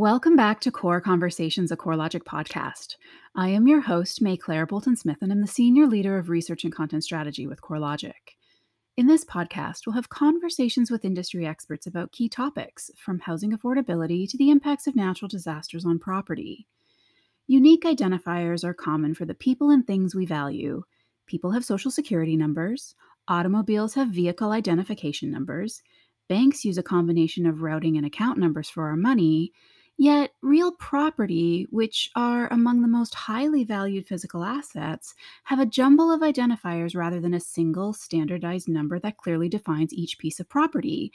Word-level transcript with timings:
Welcome 0.00 0.34
back 0.34 0.60
to 0.62 0.70
Core 0.70 1.02
Conversations, 1.02 1.70
a 1.70 1.76
CoreLogic 1.76 2.22
podcast. 2.22 2.96
I 3.34 3.50
am 3.50 3.68
your 3.68 3.82
host, 3.82 4.22
Maiclaire 4.22 4.66
Bolton 4.66 4.96
Smith, 4.96 5.18
and 5.20 5.30
I'm 5.30 5.42
the 5.42 5.46
Senior 5.46 5.86
Leader 5.86 6.16
of 6.16 6.30
Research 6.30 6.64
and 6.64 6.74
Content 6.74 7.04
Strategy 7.04 7.46
with 7.46 7.60
CoreLogic. 7.60 8.14
In 8.96 9.08
this 9.08 9.26
podcast, 9.26 9.84
we'll 9.84 9.92
have 9.92 10.08
conversations 10.08 10.90
with 10.90 11.04
industry 11.04 11.46
experts 11.46 11.86
about 11.86 12.12
key 12.12 12.30
topics, 12.30 12.90
from 12.96 13.18
housing 13.18 13.52
affordability 13.52 14.26
to 14.30 14.38
the 14.38 14.48
impacts 14.48 14.86
of 14.86 14.96
natural 14.96 15.28
disasters 15.28 15.84
on 15.84 15.98
property. 15.98 16.66
Unique 17.46 17.84
identifiers 17.84 18.64
are 18.64 18.72
common 18.72 19.14
for 19.14 19.26
the 19.26 19.34
people 19.34 19.68
and 19.68 19.86
things 19.86 20.14
we 20.14 20.24
value. 20.24 20.82
People 21.26 21.50
have 21.50 21.62
social 21.62 21.90
security 21.90 22.38
numbers, 22.38 22.94
automobiles 23.28 23.92
have 23.92 24.08
vehicle 24.08 24.52
identification 24.52 25.30
numbers, 25.30 25.82
banks 26.26 26.64
use 26.64 26.78
a 26.78 26.82
combination 26.82 27.44
of 27.44 27.60
routing 27.60 27.98
and 27.98 28.06
account 28.06 28.38
numbers 28.38 28.70
for 28.70 28.84
our 28.84 28.96
money, 28.96 29.52
Yet, 30.00 30.32
real 30.40 30.72
property, 30.72 31.66
which 31.68 32.10
are 32.16 32.50
among 32.50 32.80
the 32.80 32.88
most 32.88 33.14
highly 33.14 33.64
valued 33.64 34.06
physical 34.06 34.42
assets, 34.44 35.14
have 35.44 35.58
a 35.58 35.66
jumble 35.66 36.10
of 36.10 36.22
identifiers 36.22 36.96
rather 36.96 37.20
than 37.20 37.34
a 37.34 37.38
single 37.38 37.92
standardized 37.92 38.66
number 38.66 38.98
that 38.98 39.18
clearly 39.18 39.50
defines 39.50 39.92
each 39.92 40.16
piece 40.16 40.40
of 40.40 40.48
property. 40.48 41.12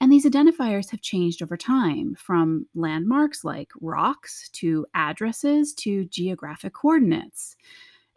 And 0.00 0.10
these 0.10 0.26
identifiers 0.26 0.90
have 0.90 1.00
changed 1.00 1.44
over 1.44 1.56
time 1.56 2.16
from 2.16 2.66
landmarks 2.74 3.44
like 3.44 3.70
rocks 3.80 4.48
to 4.54 4.84
addresses 4.94 5.72
to 5.74 6.04
geographic 6.06 6.72
coordinates. 6.72 7.54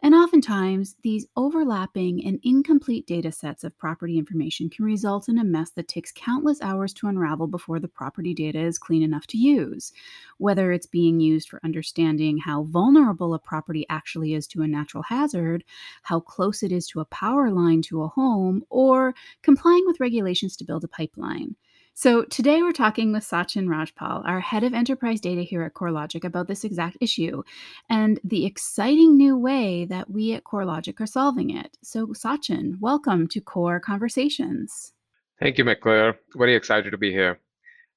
And 0.00 0.14
oftentimes, 0.14 0.94
these 1.02 1.26
overlapping 1.36 2.24
and 2.24 2.38
incomplete 2.44 3.04
data 3.06 3.32
sets 3.32 3.64
of 3.64 3.76
property 3.78 4.16
information 4.16 4.70
can 4.70 4.84
result 4.84 5.28
in 5.28 5.38
a 5.38 5.44
mess 5.44 5.70
that 5.72 5.88
takes 5.88 6.12
countless 6.12 6.62
hours 6.62 6.92
to 6.94 7.08
unravel 7.08 7.48
before 7.48 7.80
the 7.80 7.88
property 7.88 8.32
data 8.32 8.60
is 8.60 8.78
clean 8.78 9.02
enough 9.02 9.26
to 9.28 9.36
use. 9.36 9.92
Whether 10.38 10.70
it's 10.70 10.86
being 10.86 11.18
used 11.18 11.48
for 11.48 11.60
understanding 11.64 12.38
how 12.38 12.62
vulnerable 12.64 13.34
a 13.34 13.40
property 13.40 13.86
actually 13.88 14.34
is 14.34 14.46
to 14.48 14.62
a 14.62 14.68
natural 14.68 15.02
hazard, 15.02 15.64
how 16.02 16.20
close 16.20 16.62
it 16.62 16.70
is 16.70 16.86
to 16.88 17.00
a 17.00 17.04
power 17.06 17.50
line 17.50 17.82
to 17.82 18.02
a 18.02 18.08
home, 18.08 18.64
or 18.70 19.14
complying 19.42 19.82
with 19.84 20.00
regulations 20.00 20.56
to 20.58 20.64
build 20.64 20.84
a 20.84 20.88
pipeline. 20.88 21.56
So 22.00 22.22
today 22.22 22.62
we're 22.62 22.70
talking 22.70 23.12
with 23.12 23.24
Sachin 23.24 23.66
Rajpal, 23.66 24.22
our 24.24 24.38
head 24.38 24.62
of 24.62 24.72
enterprise 24.72 25.20
data 25.20 25.42
here 25.42 25.64
at 25.64 25.74
CoreLogic, 25.74 26.22
about 26.22 26.46
this 26.46 26.62
exact 26.62 26.96
issue 27.00 27.42
and 27.90 28.20
the 28.22 28.46
exciting 28.46 29.16
new 29.16 29.36
way 29.36 29.84
that 29.86 30.08
we 30.08 30.32
at 30.32 30.44
CoreLogic 30.44 31.00
are 31.00 31.06
solving 31.06 31.50
it. 31.50 31.76
So 31.82 32.06
Sachin, 32.06 32.78
welcome 32.78 33.26
to 33.26 33.40
Core 33.40 33.80
Conversations. 33.80 34.92
Thank 35.40 35.58
you, 35.58 35.64
Maiclaire. 35.64 36.14
Very 36.36 36.54
excited 36.54 36.92
to 36.92 36.98
be 36.98 37.10
here. 37.10 37.40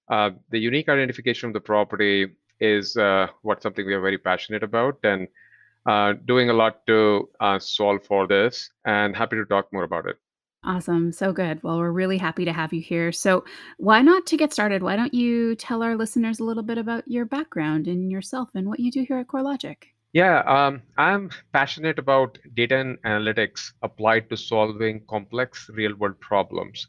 Uh, 0.09 0.31
the 0.49 0.58
unique 0.58 0.89
identification 0.89 1.45
of 1.45 1.53
the 1.53 1.61
property 1.61 2.25
is 2.59 2.97
uh, 2.97 3.27
what 3.43 3.61
something 3.61 3.86
we 3.86 3.93
are 3.93 4.02
very 4.02 4.17
passionate 4.17 4.63
about 4.63 4.97
and 5.03 5.27
uh, 5.86 6.13
doing 6.25 6.49
a 6.49 6.53
lot 6.53 6.88
to 6.88 7.30
uh, 7.39 7.59
solve 7.59 8.03
for 8.03 8.25
this 8.25 8.71
and 8.83 9.15
happy 9.15 9.36
to 9.36 9.45
talk 9.45 9.71
more 9.71 9.83
about 9.83 10.08
it. 10.08 10.17
Awesome. 10.64 11.12
So 11.12 11.34
good. 11.34 11.64
Well, 11.64 11.80
we're 11.80 11.92
really 11.92 12.20
happy 12.20 12.45
to 12.45 12.54
have 12.54 12.72
you 12.72 12.81
here. 12.81 13.12
So, 13.12 13.44
why 13.78 14.04
not 14.04 14.28
to 14.28 14.38
get 14.38 14.54
started? 14.54 14.84
Why 14.84 14.95
don't 14.95 15.14
you 15.14 15.56
tell 15.56 15.81
our 15.81 15.95
listeners 15.95 16.40
a 16.40 16.44
little 16.44 16.62
bit 16.62 16.78
about 16.78 17.08
your 17.08 17.26
background 17.26 17.88
and 17.88 18.12
yourself 18.12 18.50
and 18.54 18.67
what 18.67 18.80
you 18.80 18.92
do 18.92 19.04
here 19.04 19.17
at 19.17 19.28
CoreLogic? 19.28 19.78
Yeah, 20.14 20.39
um, 20.42 20.84
I'm 20.98 21.32
passionate 21.52 21.98
about 21.98 22.38
data 22.54 22.78
and 22.78 23.02
analytics 23.04 23.72
applied 23.82 24.30
to 24.30 24.38
solving 24.38 25.02
complex 25.09 25.67
real 25.73 25.95
world 25.95 26.20
problems. 26.20 26.88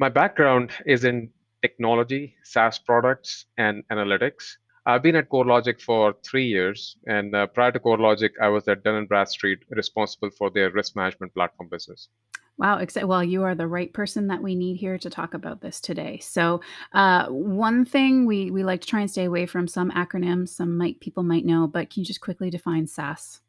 My 0.00 0.08
background 0.08 0.72
is 0.84 1.04
in 1.04 1.30
technology, 1.62 2.34
SaaS 2.42 2.78
products, 2.78 3.44
and 3.56 3.84
analytics. 3.92 4.56
I've 4.86 5.02
been 5.02 5.16
at 5.16 5.28
CoreLogic 5.28 5.80
for 5.82 6.14
three 6.22 6.46
years, 6.46 6.96
and 7.06 7.34
uh, 7.34 7.48
prior 7.48 7.72
to 7.72 7.80
CoreLogic, 7.80 8.30
I 8.40 8.48
was 8.48 8.68
at 8.68 8.84
Dun 8.84 9.04
& 9.06 9.08
Bradstreet, 9.08 9.58
responsible 9.70 10.30
for 10.30 10.48
their 10.48 10.70
risk 10.70 10.94
management 10.94 11.34
platform 11.34 11.68
business. 11.68 12.08
Wow. 12.56 12.80
Well, 13.02 13.24
you 13.24 13.42
are 13.42 13.54
the 13.54 13.66
right 13.66 13.92
person 13.92 14.28
that 14.28 14.42
we 14.42 14.54
need 14.54 14.76
here 14.76 14.96
to 14.96 15.10
talk 15.10 15.34
about 15.34 15.60
this 15.60 15.80
today. 15.80 16.20
So, 16.22 16.62
uh, 16.94 17.26
one 17.26 17.84
thing 17.84 18.24
we 18.24 18.50
we 18.50 18.64
like 18.64 18.80
to 18.80 18.86
try 18.86 19.00
and 19.00 19.10
stay 19.10 19.24
away 19.24 19.44
from 19.44 19.68
some 19.68 19.90
acronyms, 19.90 20.50
some 20.50 20.78
might 20.78 20.98
people 21.00 21.22
might 21.22 21.44
know, 21.44 21.66
but 21.66 21.90
can 21.90 22.00
you 22.00 22.06
just 22.06 22.22
quickly 22.22 22.48
define 22.48 22.86
SaaS? 22.86 23.40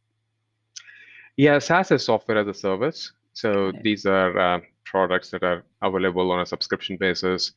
Yeah, 1.37 1.59
SaaS 1.59 1.91
is 1.91 2.03
software 2.03 2.37
as 2.37 2.47
a 2.47 2.53
service. 2.53 3.13
So 3.31 3.49
okay. 3.49 3.79
these 3.81 4.05
are 4.05 4.37
uh, 4.37 4.59
products 4.83 5.29
that 5.29 5.43
are 5.43 5.63
available 5.81 6.31
on 6.31 6.41
a 6.41 6.45
subscription 6.45 6.97
basis 6.97 7.53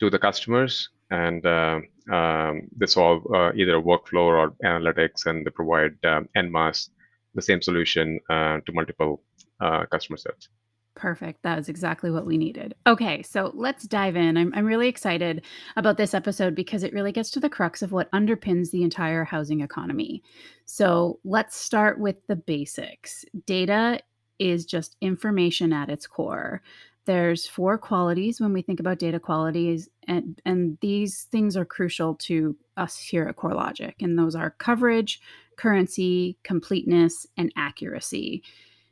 to 0.00 0.10
the 0.10 0.18
customers, 0.18 0.90
and 1.10 1.44
uh, 1.44 1.80
um, 2.12 2.68
they 2.76 2.86
solve 2.86 3.22
uh, 3.34 3.52
either 3.54 3.76
a 3.76 3.82
workflow 3.82 4.26
or 4.26 4.54
analytics, 4.64 5.26
and 5.26 5.46
they 5.46 5.50
provide 5.50 5.92
um, 6.04 6.28
en 6.34 6.50
masse 6.50 6.90
the 7.34 7.42
same 7.42 7.62
solution 7.62 8.18
uh, 8.28 8.58
to 8.66 8.72
multiple 8.72 9.22
uh, 9.60 9.86
customer 9.86 10.16
sets. 10.16 10.48
Perfect. 10.96 11.42
That 11.42 11.58
is 11.58 11.68
exactly 11.68 12.10
what 12.10 12.26
we 12.26 12.36
needed. 12.36 12.74
Okay, 12.86 13.22
so 13.22 13.52
let's 13.54 13.84
dive 13.84 14.16
in. 14.16 14.36
I'm, 14.36 14.52
I'm 14.54 14.66
really 14.66 14.88
excited 14.88 15.42
about 15.76 15.96
this 15.96 16.14
episode 16.14 16.54
because 16.54 16.82
it 16.82 16.92
really 16.92 17.12
gets 17.12 17.30
to 17.30 17.40
the 17.40 17.48
crux 17.48 17.80
of 17.80 17.92
what 17.92 18.10
underpins 18.10 18.70
the 18.70 18.82
entire 18.82 19.24
housing 19.24 19.60
economy. 19.60 20.22
So 20.66 21.20
let's 21.24 21.56
start 21.56 21.98
with 22.00 22.16
the 22.26 22.36
basics. 22.36 23.24
Data 23.46 24.00
is 24.40 24.66
just 24.66 24.96
information 25.00 25.72
at 25.72 25.88
its 25.88 26.06
core. 26.06 26.60
There's 27.06 27.46
four 27.46 27.78
qualities 27.78 28.40
when 28.40 28.52
we 28.52 28.62
think 28.62 28.78
about 28.78 28.98
data 28.98 29.18
qualities, 29.18 29.88
and, 30.06 30.40
and 30.44 30.78
these 30.80 31.24
things 31.24 31.56
are 31.56 31.64
crucial 31.64 32.14
to 32.16 32.56
us 32.76 32.98
here 32.98 33.24
at 33.24 33.36
CoreLogic. 33.36 33.94
And 34.00 34.18
those 34.18 34.34
are 34.34 34.50
coverage, 34.50 35.20
currency, 35.56 36.36
completeness, 36.42 37.26
and 37.36 37.52
accuracy. 37.56 38.42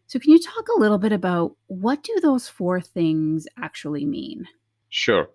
So, 0.07 0.19
can 0.19 0.33
you 0.33 0.39
talk 0.39 0.69
a 0.69 0.81
little 0.81 0.99
bit 0.99 1.13
about 1.13 1.55
what 1.67 2.03
do 2.03 2.19
those 2.23 2.49
four 2.49 2.81
things 2.81 3.47
actually 3.59 4.07
mean? 4.07 4.49
Sure. 4.89 5.29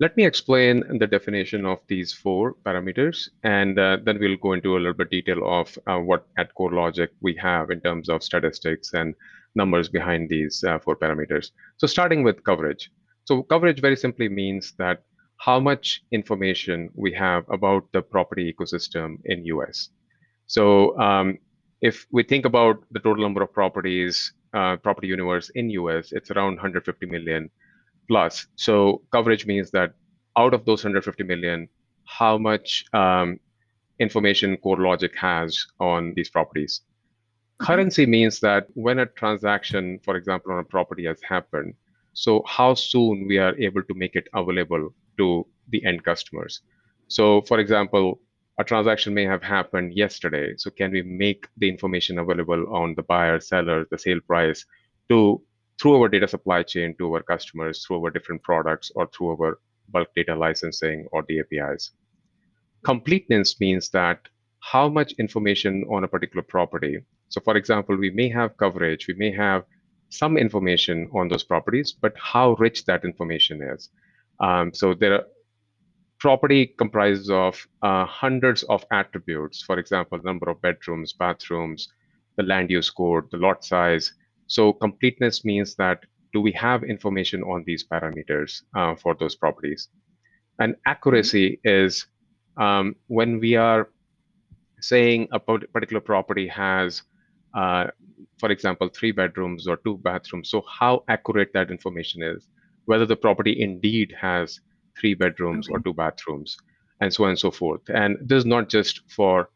Let 0.00 0.16
me 0.16 0.24
explain 0.24 0.84
the 1.00 1.08
definition 1.08 1.66
of 1.66 1.80
these 1.88 2.12
four 2.12 2.54
parameters, 2.64 3.28
and 3.42 3.76
uh, 3.76 3.96
then 4.04 4.20
we'll 4.20 4.36
go 4.36 4.52
into 4.52 4.76
a 4.76 4.78
little 4.78 4.94
bit 4.94 5.10
detail 5.10 5.40
of 5.44 5.76
uh, 5.88 5.98
what 5.98 6.24
at 6.38 6.54
CoreLogic 6.54 7.08
we 7.20 7.34
have 7.42 7.70
in 7.72 7.80
terms 7.80 8.08
of 8.08 8.22
statistics 8.22 8.94
and 8.94 9.16
numbers 9.56 9.88
behind 9.88 10.28
these 10.28 10.62
uh, 10.62 10.78
four 10.78 10.94
parameters. 10.94 11.50
So, 11.78 11.88
starting 11.88 12.22
with 12.22 12.44
coverage. 12.44 12.92
So, 13.24 13.42
coverage 13.42 13.80
very 13.80 13.96
simply 13.96 14.28
means 14.28 14.72
that 14.78 15.02
how 15.38 15.58
much 15.58 16.04
information 16.12 16.90
we 16.94 17.12
have 17.14 17.44
about 17.50 17.90
the 17.92 18.00
property 18.00 18.54
ecosystem 18.54 19.16
in 19.24 19.44
US. 19.46 19.88
So, 20.46 20.96
um, 21.00 21.38
if 21.82 22.06
we 22.12 22.22
think 22.22 22.44
about 22.44 22.84
the 22.92 23.00
total 23.00 23.24
number 23.24 23.42
of 23.42 23.52
properties, 23.52 24.32
uh, 24.54 24.76
property 24.76 25.08
universe 25.08 25.50
in 25.56 25.70
US, 25.70 26.12
it's 26.12 26.30
around 26.30 26.54
150 26.54 27.06
million 27.06 27.50
plus. 28.08 28.46
So 28.56 29.02
coverage 29.12 29.46
means 29.46 29.70
that 29.72 29.92
out 30.36 30.54
of 30.54 30.64
those 30.64 30.82
150 30.82 31.22
million, 31.24 31.68
how 32.04 32.38
much 32.38 32.84
um, 32.92 33.38
information 33.98 34.56
CoreLogic 34.64 35.14
has 35.16 35.66
on 35.78 36.14
these 36.14 36.30
properties. 36.30 36.80
Currency 37.58 38.06
means 38.06 38.40
that 38.40 38.68
when 38.74 39.00
a 39.00 39.06
transaction, 39.06 39.98
for 40.04 40.16
example, 40.16 40.52
on 40.52 40.60
a 40.60 40.64
property 40.64 41.06
has 41.06 41.20
happened, 41.28 41.74
so 42.12 42.42
how 42.46 42.74
soon 42.74 43.26
we 43.28 43.38
are 43.38 43.54
able 43.56 43.82
to 43.82 43.94
make 43.94 44.14
it 44.14 44.28
available 44.34 44.94
to 45.18 45.46
the 45.68 45.84
end 45.84 46.04
customers. 46.04 46.62
So, 47.08 47.42
for 47.42 47.58
example, 47.58 48.20
a 48.58 48.64
transaction 48.64 49.14
may 49.14 49.24
have 49.24 49.42
happened 49.42 49.94
yesterday. 49.94 50.54
So 50.56 50.70
can 50.70 50.90
we 50.90 51.02
make 51.02 51.46
the 51.56 51.68
information 51.68 52.18
available 52.18 52.74
on 52.74 52.94
the 52.96 53.02
buyer, 53.02 53.40
seller, 53.40 53.86
the 53.90 53.98
sale 53.98 54.20
price 54.26 54.64
to 55.10 55.40
through 55.80 56.00
our 56.00 56.08
data 56.08 56.28
supply 56.28 56.62
chain 56.62 56.94
to 56.98 57.14
our 57.14 57.22
customers 57.22 57.84
through 57.84 58.04
our 58.04 58.10
different 58.10 58.42
products 58.42 58.90
or 58.94 59.08
through 59.08 59.30
our 59.30 59.58
bulk 59.90 60.08
data 60.14 60.34
licensing 60.34 61.06
or 61.12 61.24
the 61.28 61.40
APIs. 61.40 61.92
Completeness 62.84 63.58
means 63.60 63.90
that 63.90 64.20
how 64.60 64.88
much 64.88 65.12
information 65.18 65.84
on 65.90 66.04
a 66.04 66.08
particular 66.08 66.42
property. 66.42 66.98
So 67.28 67.40
for 67.40 67.56
example, 67.56 67.96
we 67.96 68.10
may 68.10 68.28
have 68.28 68.56
coverage, 68.56 69.06
we 69.08 69.14
may 69.14 69.32
have 69.32 69.64
some 70.10 70.36
information 70.36 71.08
on 71.14 71.28
those 71.28 71.44
properties, 71.44 71.92
but 71.92 72.14
how 72.18 72.54
rich 72.54 72.84
that 72.86 73.04
information 73.04 73.62
is. 73.62 73.90
Um, 74.40 74.72
so 74.72 74.94
there 74.94 75.14
are 75.14 75.24
property 76.18 76.66
comprises 76.66 77.30
of 77.30 77.66
uh, 77.82 78.04
hundreds 78.04 78.62
of 78.64 78.84
attributes. 78.90 79.62
For 79.62 79.78
example, 79.78 80.18
number 80.22 80.50
of 80.50 80.60
bedrooms, 80.62 81.12
bathrooms, 81.12 81.88
the 82.36 82.42
land 82.42 82.70
use 82.70 82.90
code, 82.90 83.30
the 83.30 83.36
lot 83.36 83.64
size. 83.64 84.12
So 84.48 84.72
completeness 84.72 85.44
means 85.44 85.76
that 85.76 86.04
do 86.32 86.40
we 86.40 86.52
have 86.52 86.82
information 86.84 87.42
on 87.44 87.64
these 87.66 87.84
parameters 87.86 88.62
uh, 88.76 88.96
for 88.96 89.14
those 89.14 89.36
properties? 89.36 89.88
And 90.58 90.74
accuracy 90.86 91.60
is 91.64 92.06
um, 92.56 92.96
when 93.06 93.40
we 93.40 93.56
are 93.56 93.90
saying 94.80 95.28
a 95.32 95.40
particular 95.40 96.00
property 96.00 96.48
has, 96.48 97.02
uh, 97.54 97.86
for 98.40 98.50
example, 98.50 98.88
three 98.88 99.12
bedrooms 99.12 99.68
or 99.68 99.76
two 99.78 99.98
bathrooms. 99.98 100.50
So 100.50 100.62
how 100.68 101.04
accurate 101.08 101.52
that 101.54 101.70
information 101.70 102.22
is, 102.22 102.48
whether 102.86 103.06
the 103.06 103.16
property 103.16 103.62
indeed 103.62 104.14
has 104.20 104.60
three 105.00 105.14
bedrooms 105.14 105.68
okay. 105.68 105.76
or 105.76 105.80
two 105.80 105.94
bathrooms. 105.94 106.56
and 107.00 107.12
so 107.12 107.24
on 107.24 107.30
and 107.30 107.38
so 107.38 107.50
forth. 107.50 107.82
And 107.88 108.16
this 108.28 108.38
is 108.38 108.46
not 108.46 108.68
just 108.68 109.02
for 109.08 109.50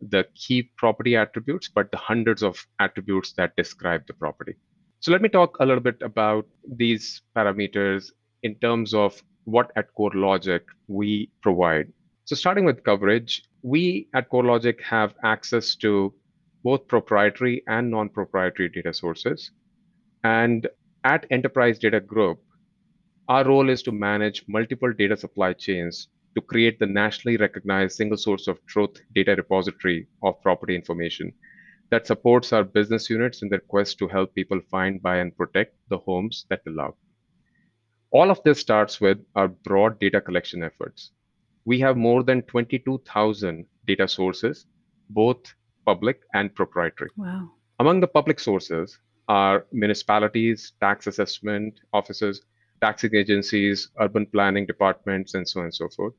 the 0.00 0.26
key 0.34 0.70
property 0.76 1.16
attributes, 1.16 1.68
but 1.68 1.90
the 1.90 1.96
hundreds 1.96 2.42
of 2.42 2.66
attributes 2.80 3.32
that 3.34 3.56
describe 3.56 4.06
the 4.06 4.14
property. 4.14 4.54
So 5.00 5.12
let 5.12 5.22
me 5.22 5.28
talk 5.28 5.58
a 5.60 5.66
little 5.66 5.82
bit 5.82 6.00
about 6.02 6.46
these 6.76 7.22
parameters 7.36 8.10
in 8.42 8.54
terms 8.56 8.94
of 8.94 9.22
what 9.44 9.70
at 9.76 9.94
CoreLogic 9.98 10.60
we 10.88 11.30
provide. 11.42 11.92
So 12.24 12.34
starting 12.34 12.64
with 12.64 12.84
coverage, 12.84 13.42
we 13.62 14.08
at 14.14 14.30
CoreLogic 14.30 14.80
have 14.80 15.14
access 15.22 15.76
to 15.76 16.14
both 16.62 16.88
proprietary 16.88 17.62
and 17.66 17.90
non-proprietary 17.90 18.70
data 18.70 18.94
sources. 18.94 19.50
And 20.22 20.66
at 21.04 21.26
Enterprise 21.30 21.78
Data 21.78 22.00
Group, 22.00 22.40
our 23.28 23.44
role 23.44 23.68
is 23.68 23.82
to 23.82 23.92
manage 23.92 24.44
multiple 24.48 24.92
data 24.92 25.16
supply 25.16 25.52
chains 25.52 26.08
to 26.34 26.40
create 26.40 26.78
the 26.78 26.86
nationally 26.86 27.36
recognized 27.36 27.96
single 27.96 28.16
source 28.16 28.48
of 28.48 28.64
truth 28.66 29.00
data 29.14 29.34
repository 29.36 30.06
of 30.22 30.40
property 30.42 30.74
information 30.74 31.32
that 31.90 32.06
supports 32.06 32.52
our 32.52 32.64
business 32.64 33.08
units 33.08 33.42
in 33.42 33.48
their 33.48 33.60
quest 33.60 33.98
to 33.98 34.08
help 34.08 34.34
people 34.34 34.60
find, 34.70 35.00
buy, 35.02 35.18
and 35.18 35.36
protect 35.36 35.76
the 35.90 35.98
homes 35.98 36.46
that 36.50 36.60
they 36.64 36.70
love. 36.72 36.94
All 38.10 38.30
of 38.30 38.42
this 38.44 38.58
starts 38.60 39.00
with 39.00 39.18
our 39.34 39.48
broad 39.48 39.98
data 40.00 40.20
collection 40.20 40.62
efforts. 40.62 41.12
We 41.64 41.78
have 41.80 41.96
more 41.96 42.22
than 42.22 42.42
22,000 42.42 43.66
data 43.86 44.08
sources, 44.08 44.66
both 45.10 45.54
public 45.86 46.20
and 46.32 46.54
proprietary. 46.54 47.10
Wow. 47.16 47.50
Among 47.78 48.00
the 48.00 48.06
public 48.06 48.40
sources 48.40 48.98
are 49.28 49.66
municipalities, 49.72 50.72
tax 50.80 51.06
assessment 51.06 51.80
offices, 51.92 52.42
taxing 52.80 53.14
agencies, 53.14 53.90
urban 54.00 54.26
planning 54.26 54.66
departments, 54.66 55.34
and 55.34 55.48
so 55.48 55.60
on 55.60 55.66
and 55.66 55.74
so 55.74 55.88
forth. 55.88 56.14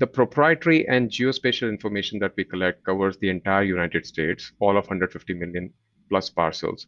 The 0.00 0.06
proprietary 0.06 0.86
and 0.86 1.10
geospatial 1.10 1.68
information 1.68 2.20
that 2.20 2.34
we 2.36 2.44
collect 2.44 2.84
covers 2.84 3.18
the 3.18 3.30
entire 3.30 3.64
United 3.64 4.06
States, 4.06 4.52
all 4.60 4.76
of 4.76 4.84
150 4.84 5.34
million 5.34 5.74
plus 6.08 6.30
parcels. 6.30 6.86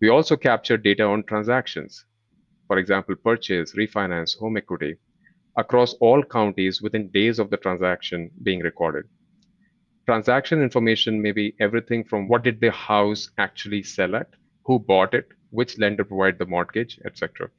We 0.00 0.10
also 0.10 0.36
capture 0.36 0.76
data 0.76 1.02
on 1.02 1.24
transactions, 1.24 2.04
for 2.68 2.78
example, 2.78 3.16
purchase, 3.16 3.74
refinance, 3.74 4.38
home 4.38 4.56
equity, 4.56 4.94
across 5.56 5.94
all 5.94 6.22
counties 6.22 6.80
within 6.80 7.10
days 7.10 7.40
of 7.40 7.50
the 7.50 7.56
transaction 7.56 8.30
being 8.44 8.60
recorded. 8.60 9.06
Transaction 10.06 10.62
information 10.62 11.20
may 11.20 11.32
be 11.32 11.56
everything 11.58 12.04
from 12.04 12.28
what 12.28 12.44
did 12.44 12.60
the 12.60 12.70
house 12.70 13.28
actually 13.38 13.82
sell 13.82 14.14
at, 14.14 14.28
who 14.64 14.78
bought 14.78 15.14
it, 15.14 15.26
which 15.50 15.78
lender 15.78 16.04
provided 16.04 16.38
the 16.38 16.46
mortgage, 16.46 17.00
etc. 17.04 17.50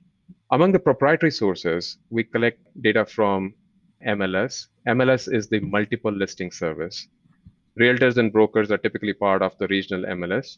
Among 0.50 0.72
the 0.72 0.80
proprietary 0.80 1.32
sources, 1.32 1.98
we 2.10 2.24
collect 2.24 2.62
data 2.82 3.06
from 3.06 3.54
MLS. 4.08 4.68
MLS 4.88 5.34
is 5.34 5.48
the 5.50 5.60
multiple 5.60 6.12
listing 6.12 6.52
service. 6.52 7.08
Realtors 7.80 8.18
and 8.18 8.34
brokers 8.34 8.72
are 8.72 8.78
typically 8.78 9.14
part 9.14 9.42
of 9.42 9.58
the 9.58 9.68
regional 9.68 10.06
MLS. 10.16 10.58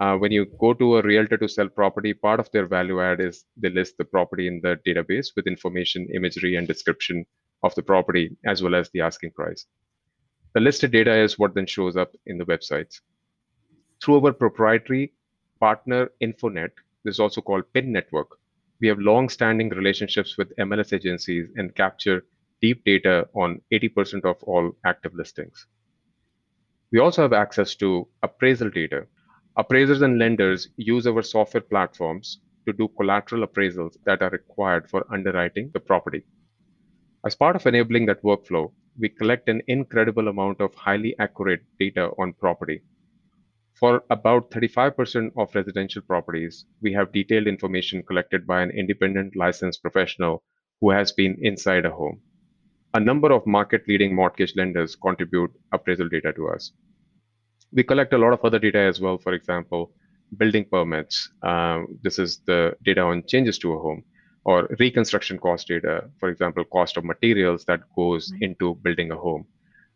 Uh, 0.00 0.16
when 0.16 0.32
you 0.32 0.46
go 0.60 0.74
to 0.74 0.96
a 0.96 1.02
realtor 1.02 1.36
to 1.36 1.48
sell 1.48 1.68
property, 1.68 2.12
part 2.12 2.40
of 2.40 2.50
their 2.52 2.66
value 2.66 3.00
add 3.00 3.20
is 3.20 3.44
they 3.56 3.70
list 3.70 3.96
the 3.98 4.04
property 4.04 4.46
in 4.48 4.60
the 4.62 4.78
database 4.86 5.28
with 5.36 5.46
information, 5.46 6.08
imagery, 6.14 6.56
and 6.56 6.66
description 6.66 7.24
of 7.62 7.74
the 7.74 7.82
property, 7.82 8.36
as 8.46 8.62
well 8.62 8.74
as 8.74 8.90
the 8.90 9.00
asking 9.00 9.30
price. 9.30 9.66
The 10.54 10.60
listed 10.60 10.92
data 10.92 11.14
is 11.14 11.38
what 11.38 11.54
then 11.54 11.66
shows 11.66 11.96
up 11.96 12.12
in 12.26 12.38
the 12.38 12.44
websites. 12.46 13.00
Through 14.02 14.24
our 14.26 14.32
proprietary 14.32 15.12
partner 15.60 16.10
Infonet, 16.22 16.70
this 17.04 17.16
is 17.16 17.20
also 17.20 17.40
called 17.40 17.64
PIN 17.72 17.92
network, 17.92 18.38
we 18.80 18.88
have 18.88 18.98
long-standing 18.98 19.70
relationships 19.70 20.36
with 20.36 20.54
MLS 20.56 20.92
agencies 20.92 21.48
and 21.56 21.74
capture 21.74 22.24
deep 22.64 22.82
data 22.84 23.28
on 23.34 23.60
80% 23.70 24.24
of 24.24 24.42
all 24.44 24.72
active 24.86 25.14
listings. 25.14 25.66
We 26.92 26.98
also 26.98 27.20
have 27.22 27.34
access 27.34 27.74
to 27.76 28.08
appraisal 28.22 28.70
data. 28.70 29.06
Appraisers 29.56 30.00
and 30.00 30.18
lenders 30.18 30.68
use 30.76 31.06
our 31.06 31.22
software 31.22 31.68
platforms 31.72 32.40
to 32.66 32.72
do 32.72 32.88
collateral 32.96 33.46
appraisals 33.46 33.98
that 34.06 34.22
are 34.22 34.30
required 34.30 34.88
for 34.88 35.04
underwriting 35.12 35.70
the 35.74 35.80
property. 35.80 36.24
As 37.26 37.34
part 37.34 37.56
of 37.56 37.66
enabling 37.66 38.06
that 38.06 38.22
workflow, 38.22 38.72
we 38.98 39.08
collect 39.10 39.48
an 39.48 39.60
incredible 39.66 40.28
amount 40.28 40.60
of 40.62 40.74
highly 40.74 41.14
accurate 41.18 41.64
data 41.78 42.10
on 42.18 42.32
property. 42.32 42.80
For 43.74 44.04
about 44.08 44.50
35% 44.50 45.32
of 45.36 45.54
residential 45.54 46.02
properties, 46.02 46.64
we 46.80 46.92
have 46.94 47.12
detailed 47.12 47.46
information 47.46 48.04
collected 48.04 48.46
by 48.46 48.62
an 48.62 48.70
independent 48.70 49.36
licensed 49.36 49.82
professional 49.82 50.42
who 50.80 50.90
has 50.90 51.12
been 51.12 51.36
inside 51.42 51.84
a 51.84 51.90
home 51.90 52.22
a 52.94 53.00
number 53.00 53.32
of 53.32 53.46
market 53.46 53.82
leading 53.88 54.14
mortgage 54.14 54.54
lenders 54.56 54.94
contribute 54.94 55.50
appraisal 55.72 56.08
data 56.08 56.32
to 56.32 56.48
us. 56.48 56.72
We 57.72 57.82
collect 57.82 58.12
a 58.12 58.18
lot 58.18 58.32
of 58.32 58.44
other 58.44 58.60
data 58.60 58.78
as 58.78 59.00
well. 59.00 59.18
For 59.18 59.32
example, 59.32 59.92
building 60.36 60.66
permits. 60.70 61.28
Um, 61.42 61.98
this 62.02 62.18
is 62.20 62.40
the 62.46 62.76
data 62.84 63.00
on 63.00 63.24
changes 63.26 63.58
to 63.58 63.72
a 63.72 63.78
home 63.78 64.04
or 64.44 64.68
reconstruction 64.78 65.38
cost 65.38 65.68
data. 65.68 66.04
For 66.20 66.28
example, 66.28 66.64
cost 66.64 66.96
of 66.96 67.04
materials 67.04 67.64
that 67.64 67.80
goes 67.96 68.30
right. 68.32 68.42
into 68.42 68.76
building 68.76 69.10
a 69.10 69.16
home. 69.16 69.44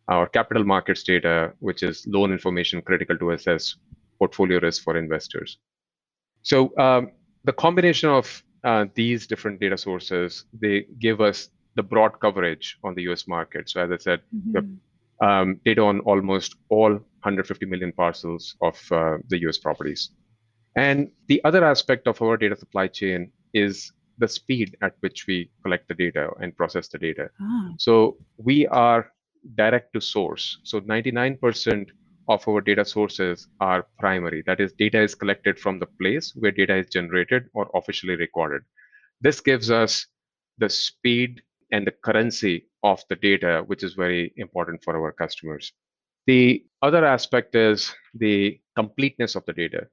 Our 0.08 0.26
capital 0.26 0.64
markets 0.64 1.04
data, 1.04 1.52
which 1.60 1.82
is 1.82 2.04
loan 2.08 2.32
information 2.32 2.82
critical 2.82 3.16
to 3.18 3.30
assess 3.30 3.76
portfolio 4.18 4.58
risk 4.58 4.82
for 4.82 4.96
investors. 4.96 5.58
So 6.42 6.76
um, 6.78 7.12
the 7.44 7.52
combination 7.52 8.08
of 8.08 8.42
uh, 8.64 8.86
these 8.94 9.26
different 9.26 9.60
data 9.60 9.78
sources, 9.78 10.46
they 10.52 10.86
give 10.98 11.20
us 11.20 11.50
the 11.78 11.82
broad 11.94 12.20
coverage 12.20 12.76
on 12.84 12.94
the 12.96 13.02
US 13.10 13.26
market. 13.36 13.70
So 13.70 13.80
as 13.84 13.90
I 13.96 13.98
said, 14.06 14.20
mm-hmm. 14.34 15.26
um, 15.26 15.60
data 15.64 15.82
on 15.82 16.00
almost 16.00 16.56
all 16.68 16.92
150 16.92 17.66
million 17.66 17.92
parcels 17.92 18.56
of 18.60 18.76
uh, 18.92 19.18
the 19.28 19.38
US 19.46 19.58
properties. 19.58 20.10
And 20.76 21.10
the 21.28 21.40
other 21.44 21.64
aspect 21.64 22.06
of 22.06 22.20
our 22.22 22.36
data 22.36 22.56
supply 22.56 22.86
chain 22.88 23.30
is 23.54 23.92
the 24.18 24.28
speed 24.28 24.76
at 24.82 24.94
which 25.00 25.26
we 25.28 25.50
collect 25.62 25.88
the 25.88 25.94
data 25.94 26.30
and 26.40 26.56
process 26.56 26.88
the 26.88 26.98
data. 26.98 27.30
Ah. 27.40 27.70
So 27.78 28.16
we 28.36 28.66
are 28.66 29.12
direct 29.54 29.92
to 29.94 30.00
source. 30.00 30.58
So 30.64 30.80
99% 30.80 31.88
of 32.28 32.46
our 32.46 32.60
data 32.60 32.84
sources 32.84 33.48
are 33.60 33.86
primary. 33.98 34.42
That 34.46 34.60
is, 34.60 34.72
data 34.72 35.00
is 35.00 35.14
collected 35.14 35.58
from 35.58 35.78
the 35.78 35.90
place 36.00 36.32
where 36.34 36.50
data 36.50 36.76
is 36.76 36.88
generated 36.90 37.44
or 37.54 37.70
officially 37.74 38.16
recorded. 38.16 38.62
This 39.20 39.40
gives 39.40 39.70
us 39.70 40.06
the 40.58 40.68
speed 40.68 41.42
and 41.72 41.86
the 41.86 41.92
currency 41.92 42.66
of 42.82 43.02
the 43.08 43.16
data, 43.16 43.62
which 43.66 43.82
is 43.82 43.94
very 43.94 44.32
important 44.36 44.82
for 44.82 44.96
our 44.96 45.12
customers. 45.12 45.72
The 46.26 46.64
other 46.82 47.04
aspect 47.04 47.54
is 47.54 47.94
the 48.14 48.60
completeness 48.76 49.34
of 49.34 49.44
the 49.46 49.52
data. 49.52 49.86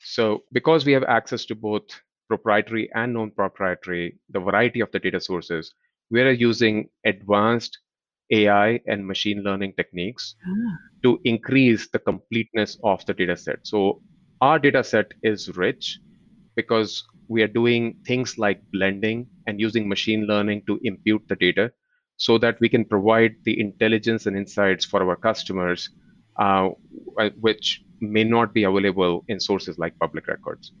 So, 0.00 0.44
because 0.52 0.86
we 0.86 0.92
have 0.92 1.04
access 1.04 1.44
to 1.46 1.54
both 1.54 1.84
proprietary 2.28 2.88
and 2.94 3.12
non 3.12 3.30
proprietary, 3.32 4.18
the 4.30 4.40
variety 4.40 4.80
of 4.80 4.90
the 4.92 4.98
data 4.98 5.20
sources, 5.20 5.74
we 6.10 6.22
are 6.22 6.30
using 6.30 6.88
advanced 7.04 7.78
AI 8.30 8.80
and 8.86 9.06
machine 9.06 9.42
learning 9.42 9.74
techniques 9.76 10.36
ah. 10.46 10.76
to 11.02 11.20
increase 11.24 11.88
the 11.88 11.98
completeness 11.98 12.78
of 12.84 13.04
the 13.06 13.14
data 13.14 13.36
set. 13.36 13.58
So, 13.64 14.00
our 14.40 14.58
data 14.58 14.82
set 14.82 15.12
is 15.22 15.54
rich 15.56 15.98
because 16.56 17.04
we 17.30 17.42
are 17.42 17.52
doing 17.60 17.94
things 18.04 18.38
like 18.38 18.60
blending 18.72 19.24
and 19.46 19.60
using 19.60 19.88
machine 19.88 20.26
learning 20.26 20.62
to 20.66 20.80
impute 20.82 21.22
the 21.28 21.36
data 21.36 21.70
so 22.16 22.36
that 22.38 22.58
we 22.60 22.68
can 22.68 22.84
provide 22.84 23.36
the 23.44 23.58
intelligence 23.60 24.26
and 24.26 24.36
insights 24.36 24.84
for 24.84 25.00
our 25.02 25.16
customers, 25.16 25.90
uh, 26.40 26.68
which 27.38 27.82
may 28.00 28.24
not 28.24 28.52
be 28.52 28.64
available 28.64 29.24
in 29.28 29.38
sources 29.38 29.78
like 29.78 29.96
public 30.00 30.26
records. 30.26 30.72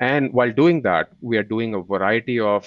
And 0.00 0.32
while 0.32 0.52
doing 0.52 0.82
that, 0.82 1.08
we 1.20 1.36
are 1.38 1.42
doing 1.42 1.74
a 1.74 1.82
variety 1.82 2.38
of 2.38 2.64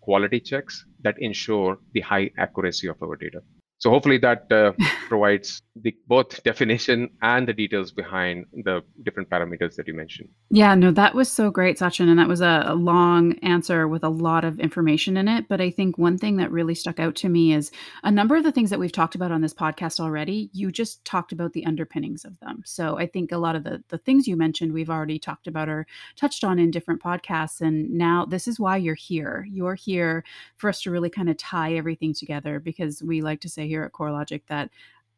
quality 0.00 0.40
checks 0.40 0.86
that 1.02 1.20
ensure 1.20 1.78
the 1.92 2.00
high 2.00 2.30
accuracy 2.38 2.88
of 2.88 2.96
our 3.02 3.16
data. 3.16 3.42
So 3.80 3.88
hopefully 3.88 4.18
that 4.18 4.50
uh, 4.52 4.72
provides 5.08 5.62
the 5.74 5.96
both 6.06 6.42
definition 6.42 7.08
and 7.22 7.48
the 7.48 7.54
details 7.54 7.92
behind 7.92 8.44
the 8.52 8.82
different 9.02 9.30
parameters 9.30 9.76
that 9.76 9.88
you 9.88 9.94
mentioned. 9.94 10.28
Yeah, 10.50 10.74
no, 10.74 10.90
that 10.90 11.14
was 11.14 11.30
so 11.30 11.50
great, 11.50 11.78
Sachin, 11.78 12.08
and 12.08 12.18
that 12.18 12.28
was 12.28 12.42
a, 12.42 12.64
a, 12.66 12.74
long 12.74 13.38
answer 13.38 13.88
with 13.88 14.04
a 14.04 14.08
lot 14.08 14.44
of 14.44 14.58
information 14.60 15.16
in 15.16 15.28
it. 15.28 15.48
But 15.48 15.60
I 15.60 15.70
think 15.70 15.96
one 15.96 16.18
thing 16.18 16.36
that 16.36 16.50
really 16.50 16.74
stuck 16.74 16.98
out 17.00 17.14
to 17.16 17.28
me 17.28 17.54
is 17.54 17.70
a 18.02 18.10
number 18.10 18.36
of 18.36 18.44
the 18.44 18.52
things 18.52 18.68
that 18.70 18.78
we've 18.78 18.92
talked 18.92 19.14
about 19.14 19.32
on 19.32 19.40
this 19.40 19.54
podcast 19.54 20.00
already. 20.00 20.50
You 20.52 20.70
just 20.70 21.04
talked 21.04 21.32
about 21.32 21.52
the 21.52 21.64
underpinnings 21.64 22.24
of 22.24 22.38
them. 22.40 22.62
So 22.66 22.98
I 22.98 23.06
think 23.06 23.32
a 23.32 23.38
lot 23.38 23.56
of 23.56 23.64
the 23.64 23.82
the 23.88 23.98
things 23.98 24.28
you 24.28 24.36
mentioned 24.36 24.72
we've 24.72 24.90
already 24.90 25.18
talked 25.18 25.46
about 25.46 25.68
or 25.68 25.86
touched 26.16 26.44
on 26.44 26.58
in 26.58 26.70
different 26.70 27.02
podcasts. 27.02 27.60
And 27.60 27.90
now 27.90 28.26
this 28.26 28.46
is 28.46 28.60
why 28.60 28.76
you're 28.76 28.94
here. 28.94 29.46
You're 29.50 29.74
here 29.74 30.24
for 30.56 30.68
us 30.68 30.82
to 30.82 30.90
really 30.90 31.10
kind 31.10 31.30
of 31.30 31.38
tie 31.38 31.74
everything 31.74 32.12
together 32.12 32.60
because 32.60 33.02
we 33.02 33.22
like 33.22 33.40
to 33.40 33.48
say 33.48 33.69
here 33.70 33.84
at 33.84 33.92
CoreLogic 33.92 34.42
that 34.48 34.70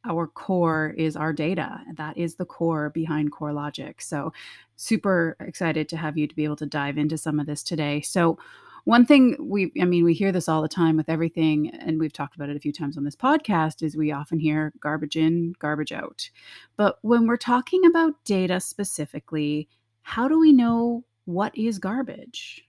our 0.05 0.27
core 0.27 0.95
is 0.97 1.17
our 1.17 1.33
data. 1.33 1.81
That 1.97 2.17
is 2.19 2.35
the 2.35 2.45
core 2.45 2.91
behind 2.91 3.33
CoreLogic. 3.33 4.03
So, 4.03 4.33
super 4.77 5.37
excited 5.41 5.89
to 5.89 5.97
have 5.97 6.19
you 6.19 6.27
to 6.27 6.35
be 6.35 6.45
able 6.45 6.57
to 6.57 6.67
dive 6.67 6.99
into 6.99 7.17
some 7.17 7.41
of 7.41 7.47
this 7.47 7.63
today. 7.63 8.01
So, 8.03 8.39
one 8.85 9.07
thing 9.07 9.37
we, 9.39 9.73
I 9.81 9.85
mean, 9.85 10.05
we 10.05 10.13
hear 10.13 10.33
this 10.33 10.49
all 10.49 10.61
the 10.61 10.69
time 10.69 10.97
with 10.97 11.09
everything, 11.09 11.71
and 11.71 12.01
we've 12.01 12.13
talked 12.13 12.35
about 12.35 12.51
it 12.51 12.57
a 12.57 12.61
few 12.61 12.73
times 12.73 12.99
on 12.99 13.05
this 13.05 13.15
podcast, 13.17 13.83
is 13.83 13.97
we 13.97 14.11
often 14.11 14.41
hear 14.41 14.73
garbage 14.81 15.17
in, 15.17 15.55
garbage 15.61 15.93
out. 15.93 16.29
But 16.77 16.99
when 17.03 17.27
we're 17.27 17.37
talking 17.37 17.87
about 17.87 18.23
data 18.25 18.59
specifically, 18.59 19.69
how 20.03 20.27
do 20.27 20.39
we 20.39 20.53
know 20.53 21.05
what 21.27 21.57
is 21.57 21.79
garbage? 21.79 22.67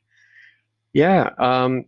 Yeah, 0.94 1.32
um, 1.40 1.86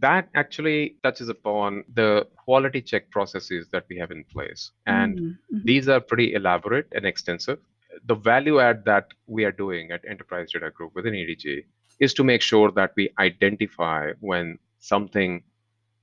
that 0.00 0.28
actually 0.34 0.96
touches 1.02 1.28
upon 1.28 1.84
the 1.94 2.26
quality 2.36 2.80
check 2.80 3.10
processes 3.10 3.68
that 3.72 3.84
we 3.88 3.96
have 3.98 4.10
in 4.10 4.24
place. 4.24 4.72
And 4.86 5.18
mm-hmm. 5.18 5.58
these 5.64 5.88
are 5.88 6.00
pretty 6.00 6.34
elaborate 6.34 6.86
and 6.92 7.04
extensive. 7.04 7.58
The 8.06 8.14
value 8.14 8.60
add 8.60 8.84
that 8.86 9.08
we 9.26 9.44
are 9.44 9.52
doing 9.52 9.90
at 9.90 10.04
Enterprise 10.08 10.52
Data 10.52 10.70
Group 10.70 10.94
within 10.94 11.12
EDG 11.14 11.64
is 11.98 12.14
to 12.14 12.24
make 12.24 12.40
sure 12.40 12.70
that 12.72 12.92
we 12.96 13.10
identify 13.18 14.12
when 14.20 14.58
something 14.78 15.42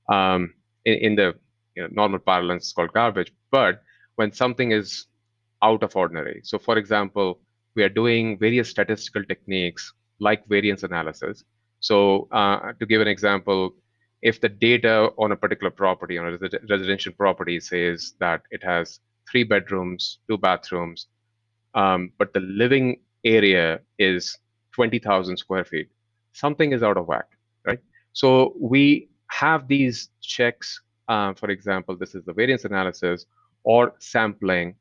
um, 0.08 0.54
in, 0.84 0.94
in, 0.94 1.14
the 1.16 1.34
you 1.74 1.82
know, 1.82 1.88
normal 1.90 2.18
parlance 2.20 2.66
is 2.66 2.72
called 2.72 2.92
garbage, 2.92 3.32
but 3.50 3.82
when 4.16 4.32
something 4.32 4.70
is 4.70 5.06
out 5.62 5.82
of 5.82 5.96
ordinary. 5.96 6.40
So, 6.44 6.58
for 6.58 6.78
example, 6.78 7.40
we 7.74 7.82
are 7.82 7.88
doing 7.88 8.38
various 8.38 8.70
statistical 8.70 9.24
techniques 9.24 9.92
like 10.20 10.46
variance 10.46 10.82
analysis. 10.82 11.44
So, 11.80 12.28
uh, 12.32 12.72
to 12.78 12.86
give 12.86 13.00
an 13.00 13.08
example, 13.08 13.74
if 14.22 14.40
the 14.40 14.48
data 14.48 15.10
on 15.18 15.32
a 15.32 15.36
particular 15.36 15.70
property, 15.70 16.18
on 16.18 16.26
a 16.26 16.38
residential 16.68 17.12
property, 17.12 17.60
says 17.60 18.14
that 18.18 18.42
it 18.50 18.62
has 18.62 19.00
three 19.30 19.44
bedrooms, 19.44 20.18
two 20.28 20.38
bathrooms, 20.38 21.06
um, 21.74 22.12
but 22.18 22.32
the 22.32 22.40
living 22.40 23.00
area 23.24 23.80
is 23.98 24.36
20,000 24.74 25.36
square 25.36 25.64
feet, 25.64 25.88
something 26.32 26.72
is 26.72 26.82
out 26.82 26.96
of 26.96 27.06
whack, 27.06 27.26
right? 27.66 27.80
So 28.12 28.54
we 28.60 29.08
have 29.28 29.68
these 29.68 30.10
checks. 30.20 30.80
Uh, 31.08 31.32
for 31.34 31.50
example, 31.50 31.96
this 31.96 32.14
is 32.14 32.24
the 32.24 32.32
variance 32.32 32.64
analysis 32.64 33.26
or 33.64 33.94
sampling 33.98 34.74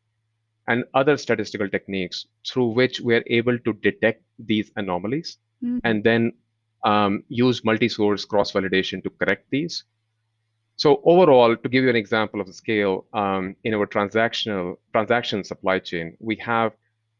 and 0.68 0.84
other 0.94 1.18
statistical 1.18 1.70
techniques 1.70 2.26
through 2.46 2.68
which 2.68 3.00
we 3.00 3.16
are 3.16 3.24
able 3.28 3.58
to 3.60 3.74
detect 3.74 4.24
these 4.40 4.72
anomalies 4.76 5.38
mm-hmm. 5.64 5.80
and 5.84 6.04
then 6.04 6.32
um, 6.84 7.24
use 7.30 7.64
multi-source 7.64 8.26
cross-validation 8.26 9.04
to 9.04 9.10
correct 9.10 9.46
these. 9.50 9.84
So 10.76 11.02
overall, 11.06 11.56
to 11.56 11.70
give 11.70 11.84
you 11.84 11.90
an 11.90 11.96
example 11.96 12.40
of 12.40 12.48
the 12.48 12.54
scale, 12.54 13.06
um, 13.14 13.56
in 13.64 13.74
our 13.74 13.88
transactional 13.88 14.78
transaction 14.92 15.44
supply 15.44 15.80
chain, 15.80 16.16
we 16.20 16.36
have 16.38 16.74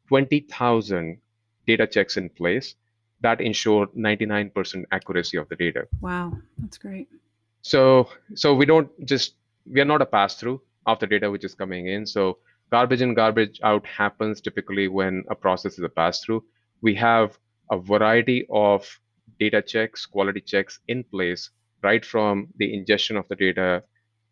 20,000 0.10 1.18
data 1.66 1.88
checks 1.88 2.18
in 2.18 2.30
place 2.30 2.76
that 3.22 3.42
ensure 3.42 3.88
99% 3.88 4.84
accuracy 4.92 5.38
of 5.38 5.50
the 5.50 5.56
data. 5.56 5.88
Wow, 6.02 6.38
that's 6.60 6.78
great. 6.78 7.10
So, 7.62 8.10
so 8.36 8.54
we 8.54 8.66
don't 8.66 8.90
just 9.06 9.34
we 9.70 9.82
are 9.82 9.86
not 9.86 10.02
a 10.02 10.06
pass-through 10.06 10.62
of 10.86 11.00
the 11.00 11.08
data 11.08 11.30
which 11.30 11.44
is 11.44 11.54
coming 11.54 11.88
in. 11.88 12.06
So 12.06 12.38
garbage 12.72 13.02
in, 13.02 13.14
garbage 13.14 13.60
out 13.64 13.86
happens 13.86 14.40
typically 14.40 14.88
when 14.88 15.24
a 15.30 15.36
process 15.36 15.74
is 15.74 15.84
a 15.84 15.90
pass-through. 15.90 16.44
We 16.82 16.96
have 16.96 17.38
a 17.72 17.78
variety 17.78 18.46
of 18.50 18.88
data 19.40 19.62
checks, 19.62 20.06
quality 20.06 20.42
checks 20.42 20.80
in 20.88 21.04
place 21.04 21.50
right 21.84 22.04
from 22.06 22.48
the 22.58 22.74
ingestion 22.74 23.18
of 23.18 23.28
the 23.28 23.36
data 23.36 23.84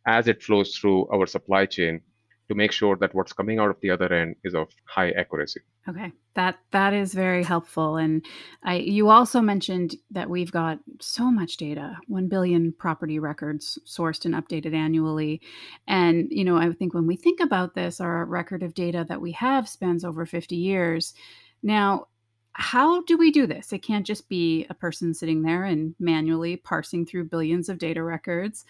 as 0.08 0.28
it 0.28 0.44
flows 0.44 0.78
through 0.78 1.08
our 1.08 1.26
supply 1.26 1.66
chain 1.66 2.02
to 2.48 2.56
make 2.56 2.72
sure 2.72 2.96
that 2.98 3.14
what's 3.16 3.34
coming 3.34 3.60
out 3.60 3.70
of 3.70 3.80
the 3.82 3.90
other 3.90 4.12
end 4.14 4.36
is 4.44 4.54
of 4.54 4.68
high 4.86 5.10
accuracy. 5.12 5.62
Okay. 5.88 6.12
That 6.36 6.60
that 6.72 6.94
is 6.94 7.14
very 7.14 7.44
helpful 7.44 7.98
and 7.98 8.26
I 8.64 8.76
you 8.78 9.10
also 9.10 9.42
mentioned 9.42 9.96
that 10.12 10.30
we've 10.30 10.52
got 10.52 10.80
so 11.00 11.32
much 11.32 11.58
data, 11.58 11.98
1 12.08 12.28
billion 12.28 12.74
property 12.74 13.20
records 13.20 13.80
sourced 13.86 14.26
and 14.26 14.36
updated 14.36 14.76
annually. 14.76 15.42
And 15.88 16.28
you 16.30 16.44
know, 16.44 16.58
I 16.58 16.72
think 16.74 16.94
when 16.94 17.08
we 17.08 17.16
think 17.16 17.40
about 17.40 17.74
this 17.74 18.00
our 18.00 18.26
record 18.26 18.64
of 18.64 18.74
data 18.74 19.06
that 19.08 19.22
we 19.22 19.32
have 19.34 19.70
spans 19.70 20.04
over 20.04 20.26
50 20.26 20.56
years. 20.56 21.14
Now, 21.64 22.08
how 22.58 23.02
do 23.02 23.18
we 23.18 23.32
do 23.32 23.46
this? 23.46 23.74
It 23.74 23.80
can't 23.80 24.06
just 24.06 24.30
be 24.30 24.66
a 24.70 24.74
person 24.74 25.14
sitting 25.14 25.42
there 25.42 25.66
and 25.66 25.94
manually 26.00 26.56
parsing 26.56 27.06
through 27.06 27.26
billions 27.26 27.68
of 27.68 27.78
data 27.78 28.02
records. 28.02 28.64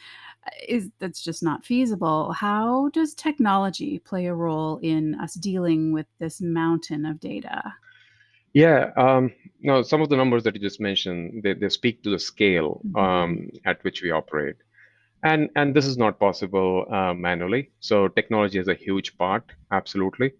Uh, 0.47 0.49
is 0.67 0.89
that's 0.97 1.23
just 1.23 1.43
not 1.43 1.63
feasible. 1.63 2.31
How 2.31 2.89
does 2.89 3.13
technology 3.13 3.99
play 3.99 4.25
a 4.25 4.33
role 4.33 4.79
in 4.81 5.13
us 5.15 5.35
dealing 5.35 5.93
with 5.93 6.07
this 6.17 6.41
mountain 6.41 7.05
of 7.05 7.19
data? 7.19 7.61
Yeah, 8.53 8.91
um, 8.97 9.31
no, 9.61 9.83
some 9.83 10.01
of 10.01 10.09
the 10.09 10.15
numbers 10.15 10.43
that 10.43 10.55
you 10.55 10.61
just 10.61 10.81
mentioned, 10.81 11.43
they, 11.43 11.53
they 11.53 11.69
speak 11.69 12.01
to 12.03 12.09
the 12.09 12.19
scale 12.19 12.81
mm-hmm. 12.87 12.95
um, 12.95 13.49
at 13.65 13.83
which 13.83 14.01
we 14.01 14.09
operate. 14.09 14.55
And, 15.21 15.49
and 15.55 15.75
this 15.75 15.85
is 15.85 15.97
not 15.97 16.19
possible 16.19 16.85
uh, 16.89 17.13
manually. 17.13 17.69
So 17.81 18.07
technology 18.07 18.57
is 18.57 18.67
a 18.67 18.73
huge 18.73 19.15
part, 19.17 19.43
absolutely 19.71 20.33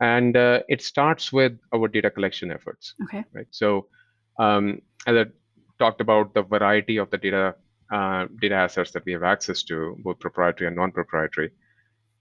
and 0.00 0.36
uh, 0.36 0.60
it 0.68 0.82
starts 0.82 1.32
with 1.32 1.58
our 1.74 1.86
data 1.88 2.10
collection 2.10 2.50
efforts. 2.50 2.94
Okay. 3.04 3.24
Right. 3.32 3.46
So, 3.50 3.86
um, 4.38 4.80
as 5.06 5.16
I 5.16 5.24
talked 5.78 6.00
about 6.00 6.34
the 6.34 6.42
variety 6.42 6.96
of 6.96 7.10
the 7.10 7.18
data 7.18 7.54
uh, 7.92 8.26
data 8.40 8.54
assets 8.54 8.92
that 8.92 9.04
we 9.04 9.12
have 9.12 9.22
access 9.22 9.62
to, 9.64 9.96
both 10.04 10.18
proprietary 10.20 10.68
and 10.68 10.76
non-proprietary, 10.76 11.50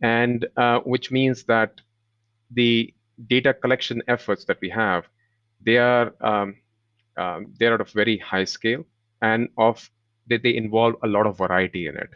and 0.01 0.47
uh, 0.57 0.79
which 0.79 1.11
means 1.11 1.43
that 1.43 1.79
the 2.51 2.93
data 3.27 3.53
collection 3.53 4.01
efforts 4.07 4.45
that 4.45 4.57
we 4.61 4.69
have, 4.69 5.07
they 5.63 5.77
are 5.77 6.13
um, 6.21 6.55
um, 7.17 7.53
they're 7.59 7.75
at 7.75 7.81
a 7.81 7.83
very 7.83 8.17
high 8.17 8.45
scale, 8.45 8.83
and 9.21 9.49
of 9.57 9.89
they, 10.27 10.37
they 10.37 10.55
involve 10.55 10.95
a 11.03 11.07
lot 11.07 11.27
of 11.27 11.37
variety 11.37 11.87
in 11.87 11.95
it, 11.95 12.09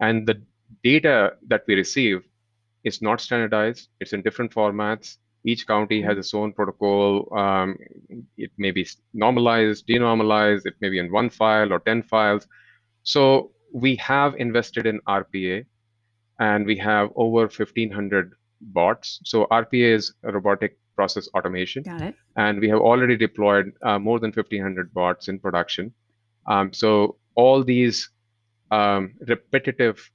and 0.00 0.26
the 0.26 0.42
data 0.82 1.32
that 1.46 1.64
we 1.66 1.74
receive 1.74 2.27
it's 2.88 3.02
not 3.02 3.20
standardized. 3.20 3.88
It's 4.00 4.12
in 4.12 4.22
different 4.22 4.52
formats. 4.52 5.18
Each 5.44 5.66
county 5.66 6.02
has 6.02 6.12
mm-hmm. 6.12 6.20
its 6.20 6.34
own 6.34 6.52
protocol. 6.52 7.28
Um, 7.36 7.76
it 8.36 8.50
may 8.58 8.72
be 8.72 8.86
normalized, 9.14 9.86
denormalized. 9.86 10.66
It 10.66 10.74
may 10.80 10.90
be 10.90 10.98
in 10.98 11.12
one 11.12 11.30
file 11.30 11.72
or 11.72 11.78
10 11.80 12.02
files. 12.02 12.46
So 13.02 13.52
we 13.72 13.94
have 13.96 14.34
invested 14.36 14.86
in 14.86 15.00
RPA 15.06 15.64
and 16.40 16.66
we 16.66 16.76
have 16.78 17.10
over 17.16 17.42
1500 17.42 18.32
bots. 18.60 19.20
So 19.24 19.46
RPA 19.50 19.94
is 19.94 20.14
robotic 20.22 20.78
process 20.96 21.28
automation. 21.34 21.82
Got 21.84 22.02
it. 22.02 22.14
And 22.36 22.60
we 22.60 22.68
have 22.68 22.80
already 22.80 23.16
deployed 23.16 23.72
uh, 23.82 23.98
more 23.98 24.18
than 24.18 24.32
1500 24.32 24.92
bots 24.92 25.28
in 25.28 25.38
production. 25.38 25.92
Um, 26.46 26.72
so 26.72 27.16
all 27.36 27.62
these 27.62 28.10
um, 28.70 29.14
repetitive 29.26 30.10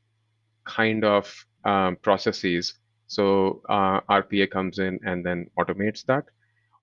kind 0.66 1.04
of 1.06 1.34
um, 1.66 1.98
processes. 2.02 2.76
So 3.08 3.62
uh, 3.70 4.02
RPA 4.10 4.50
comes 4.50 4.80
in 4.80 5.00
and 5.04 5.26
then 5.26 5.48
automates 5.60 6.06
that. 6.06 6.26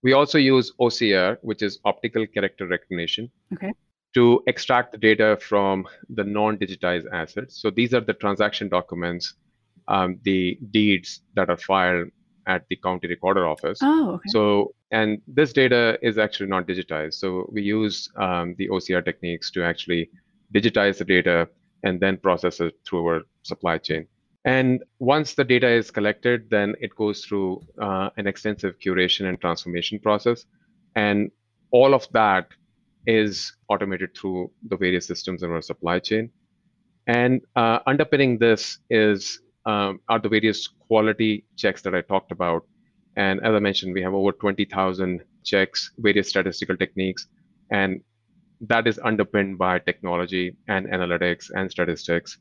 We 0.03 0.13
also 0.13 0.39
use 0.39 0.73
OCR, 0.81 1.37
which 1.43 1.63
is 1.63 1.79
optical 1.85 2.27
character 2.27 2.67
recognition, 2.67 3.31
okay. 3.53 3.73
to 4.15 4.43
extract 4.47 4.93
the 4.93 4.99
data 4.99 5.39
from 5.41 5.87
the 6.09 6.25
non-digitized 6.25 7.07
assets. 7.13 7.61
So 7.61 7.71
these 7.71 7.93
are 7.93 8.01
the 8.01 8.15
transaction 8.15 8.69
documents, 8.69 9.35
um, 9.89 10.19
the 10.23 10.59
deeds 10.71 11.21
that 11.35 11.51
are 11.51 11.59
filed 11.59 12.09
at 12.47 12.65
the 12.71 12.77
county 12.77 13.09
recorder 13.09 13.47
office. 13.47 13.79
Oh, 13.83 14.13
okay. 14.13 14.29
So, 14.29 14.75
and 14.91 15.21
this 15.27 15.53
data 15.53 15.99
is 16.03 16.17
actually 16.17 16.49
not 16.49 16.67
digitized. 16.67 17.15
So 17.15 17.49
we 17.53 17.63
use 17.63 18.09
um, 18.17 18.55
the 18.57 18.69
OCR 18.69 19.05
techniques 19.05 19.51
to 19.53 19.63
actually 19.63 20.11
digitize 20.55 20.99
the 20.99 21.05
data 21.05 21.49
and 21.83 22.01
then 22.01 22.17
process 22.17 22.61
it 22.61 22.75
through 22.87 23.07
our 23.07 23.21
supply 23.43 23.79
chain. 23.79 24.07
And 24.45 24.83
once 24.99 25.35
the 25.35 25.45
data 25.45 25.69
is 25.69 25.91
collected, 25.91 26.49
then 26.51 26.75
it 26.81 26.95
goes 26.97 27.25
through 27.25 27.63
uh, 27.81 28.11
an 28.17 28.27
extensive 28.27 28.79
curation 28.79 29.29
and 29.29 29.41
transformation 29.41 29.99
process. 29.99 30.47
And 30.97 31.31
all 31.71 31.95
of 31.95 32.09
that 32.13 32.49
is 33.07 33.55
automated 33.69 34.17
through 34.17 34.51
the 34.69 34.77
various 34.77 35.07
systems 35.07 35.43
in 35.43 35.51
our 35.51 35.61
supply 35.61 35.99
chain. 35.99 36.31
And 37.07 37.43
uh, 37.57 37.81
underpinning 37.87 38.39
this 38.39 38.79
is 38.89 39.41
um, 39.67 40.01
are 40.09 40.19
the 40.19 40.29
various 40.29 40.69
quality 40.69 41.45
checks 41.57 41.83
that 41.83 41.95
I 41.95 42.01
talked 42.01 42.33
about. 42.33 42.67
And 43.17 43.41
as 43.45 43.55
I 43.55 43.59
mentioned, 43.59 43.93
we 43.93 44.03
have 44.03 44.15
over 44.15 44.33
20,000 44.33 45.23
checks, 45.45 45.91
various 45.99 46.29
statistical 46.29 46.77
techniques, 46.77 47.27
and 47.71 48.01
that 48.63 48.87
is 48.87 48.99
underpinned 49.05 49.59
by 49.59 49.79
technology 49.79 50.57
and 50.69 50.87
analytics 50.87 51.51
and 51.55 51.71
statistics 51.71 52.39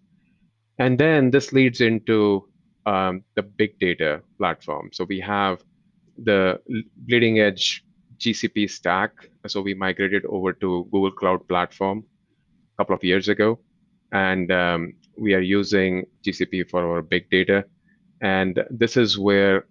and 0.80 0.98
then 0.98 1.32
this 1.32 1.52
leads 1.54 1.82
into 1.82 2.48
um, 2.86 3.24
the 3.36 3.44
big 3.44 3.78
data 3.80 4.22
platform. 4.38 4.90
So 4.94 5.04
we 5.04 5.20
have 5.20 5.64
the 6.24 6.60
bleeding 6.98 7.40
edge 7.40 7.84
GCP 8.18 8.70
stack. 8.70 9.12
So 9.48 9.62
we 9.62 9.74
migrated 9.74 10.26
over 10.26 10.54
to 10.54 10.88
Google 10.92 11.12
Cloud 11.12 11.48
Platform 11.48 12.04
a 12.74 12.82
couple 12.82 12.96
of 12.96 13.04
years 13.04 13.28
ago. 13.28 13.60
And 14.12 14.52
um, 14.52 14.94
we 15.18 15.34
are 15.34 15.42
using 15.42 16.06
GCP 16.26 16.70
for 16.70 16.84
our 16.84 17.02
big 17.02 17.30
data. 17.30 17.66
And 18.22 18.64
this 18.70 18.98
is 18.98 19.18
where 19.20 19.66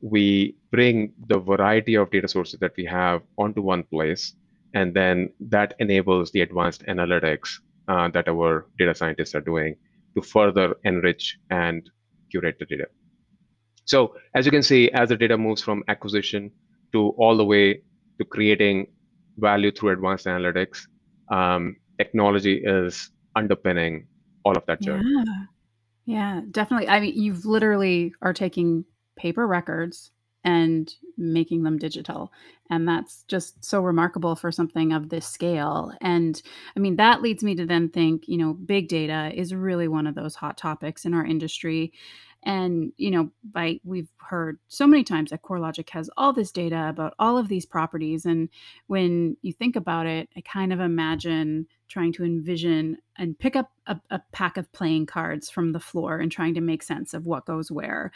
we 0.00 0.56
bring 0.70 1.12
the 1.28 1.38
variety 1.38 1.94
of 1.96 2.10
data 2.10 2.28
sources 2.28 2.60
that 2.60 2.72
we 2.76 2.84
have 2.84 3.22
onto 3.38 3.62
one 3.62 3.82
place 3.84 4.34
and 4.74 4.92
then 4.92 5.30
that 5.40 5.74
enables 5.78 6.30
the 6.32 6.42
advanced 6.42 6.84
analytics 6.86 7.60
uh, 7.88 8.08
that 8.08 8.28
our 8.28 8.66
data 8.78 8.94
scientists 8.94 9.34
are 9.34 9.40
doing 9.40 9.74
to 10.16 10.22
further 10.22 10.74
enrich 10.84 11.38
and 11.50 11.88
curate 12.30 12.56
the 12.58 12.66
data. 12.66 12.86
So 13.84 14.14
as 14.34 14.44
you 14.44 14.50
can 14.50 14.62
see, 14.62 14.90
as 14.90 15.10
the 15.10 15.16
data 15.16 15.38
moves 15.38 15.62
from 15.62 15.84
acquisition 15.88 16.50
to 16.92 17.10
all 17.18 17.36
the 17.36 17.44
way 17.44 17.82
to 18.18 18.24
creating 18.24 18.86
value 19.38 19.70
through 19.70 19.90
advanced 19.90 20.26
analytics, 20.26 20.80
um, 21.30 21.76
technology 21.98 22.62
is 22.64 23.10
underpinning 23.36 24.06
all 24.44 24.56
of 24.56 24.64
that 24.66 24.80
journey. 24.80 25.04
Yeah. 25.16 25.44
Yeah, 26.06 26.40
definitely. 26.52 26.88
I 26.88 27.00
mean, 27.00 27.20
you've 27.20 27.44
literally 27.44 28.14
are 28.22 28.32
taking 28.32 28.84
paper 29.16 29.44
records 29.46 30.12
and 30.46 30.94
making 31.18 31.64
them 31.64 31.76
digital. 31.76 32.32
And 32.70 32.88
that's 32.88 33.24
just 33.28 33.64
so 33.64 33.80
remarkable 33.82 34.36
for 34.36 34.52
something 34.52 34.92
of 34.92 35.08
this 35.10 35.26
scale. 35.26 35.92
And 36.00 36.40
I 36.76 36.80
mean, 36.80 36.96
that 36.96 37.22
leads 37.22 37.44
me 37.44 37.54
to 37.56 37.66
then 37.66 37.88
think, 37.90 38.28
you 38.28 38.38
know, 38.38 38.54
big 38.54 38.88
data 38.88 39.32
is 39.34 39.54
really 39.54 39.88
one 39.88 40.06
of 40.06 40.14
those 40.14 40.36
hot 40.36 40.56
topics 40.56 41.04
in 41.04 41.14
our 41.14 41.26
industry. 41.26 41.92
And, 42.46 42.92
you 42.96 43.10
know, 43.10 43.30
by 43.52 43.80
we've 43.82 44.08
heard 44.18 44.60
so 44.68 44.86
many 44.86 45.02
times 45.02 45.30
that 45.30 45.42
CoreLogic 45.42 45.90
has 45.90 46.08
all 46.16 46.32
this 46.32 46.52
data 46.52 46.88
about 46.88 47.14
all 47.18 47.36
of 47.36 47.48
these 47.48 47.66
properties. 47.66 48.24
And 48.24 48.48
when 48.86 49.36
you 49.42 49.52
think 49.52 49.74
about 49.74 50.06
it, 50.06 50.28
I 50.36 50.42
kind 50.42 50.72
of 50.72 50.78
imagine 50.78 51.66
trying 51.88 52.12
to 52.12 52.24
envision 52.24 52.98
and 53.18 53.36
pick 53.36 53.56
up 53.56 53.72
a, 53.88 54.00
a 54.10 54.20
pack 54.30 54.56
of 54.56 54.70
playing 54.72 55.06
cards 55.06 55.50
from 55.50 55.72
the 55.72 55.80
floor 55.80 56.18
and 56.18 56.30
trying 56.30 56.54
to 56.54 56.60
make 56.60 56.84
sense 56.84 57.14
of 57.14 57.26
what 57.26 57.46
goes 57.46 57.72
where. 57.72 58.12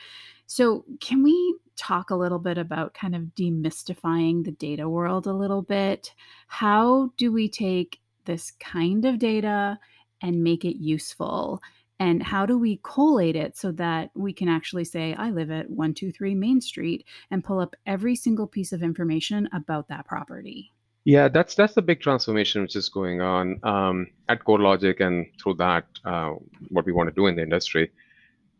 So, 0.47 0.85
can 1.01 1.25
we 1.25 1.57
talk 1.75 2.11
a 2.11 2.17
little 2.17 2.39
bit 2.39 2.57
about 2.57 2.95
kind 2.95 3.17
of 3.17 3.23
demystifying 3.37 4.45
the 4.45 4.53
data 4.53 4.89
world 4.89 5.27
a 5.27 5.33
little 5.33 5.63
bit? 5.63 6.15
How 6.47 7.11
do 7.17 7.33
we 7.33 7.49
take 7.49 7.99
this 8.27 8.53
kind 8.61 9.05
of 9.05 9.19
data 9.19 9.77
and 10.23 10.45
make 10.45 10.65
it 10.65 10.81
useful? 10.81 11.61
And 12.01 12.23
how 12.23 12.47
do 12.47 12.59
we 12.59 12.81
collate 12.83 13.37
it 13.37 13.57
so 13.57 13.71
that 13.73 14.11
we 14.15 14.33
can 14.33 14.49
actually 14.49 14.85
say 14.85 15.15
i 15.15 15.31
live 15.31 15.51
at 15.51 15.71
123 15.71 16.35
main 16.35 16.61
street 16.61 17.07
and 17.31 17.45
pull 17.45 17.61
up 17.61 17.77
every 17.87 18.17
single 18.17 18.47
piece 18.47 18.73
of 18.73 18.83
information 18.83 19.49
about 19.53 19.89
that 19.89 20.07
property? 20.07 20.73
Yeah 21.05 21.29
that's 21.29 21.55
that's 21.55 21.75
the 21.75 21.83
big 21.83 22.01
transformation 22.01 22.63
which 22.63 22.75
is 22.75 22.89
going 22.89 23.21
on 23.21 23.61
um, 23.63 24.07
at 24.29 24.45
CoreLogic 24.45 25.01
and 25.01 25.27
through 25.41 25.55
that 25.55 25.87
uh, 26.05 26.33
what 26.69 26.85
we 26.87 26.93
want 26.93 27.09
to 27.09 27.15
do 27.15 27.27
in 27.27 27.37
the 27.37 27.43
industry. 27.43 27.91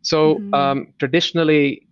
So 0.01 0.35
mm-hmm. 0.35 0.53
um, 0.53 0.93
traditionally 0.97 1.87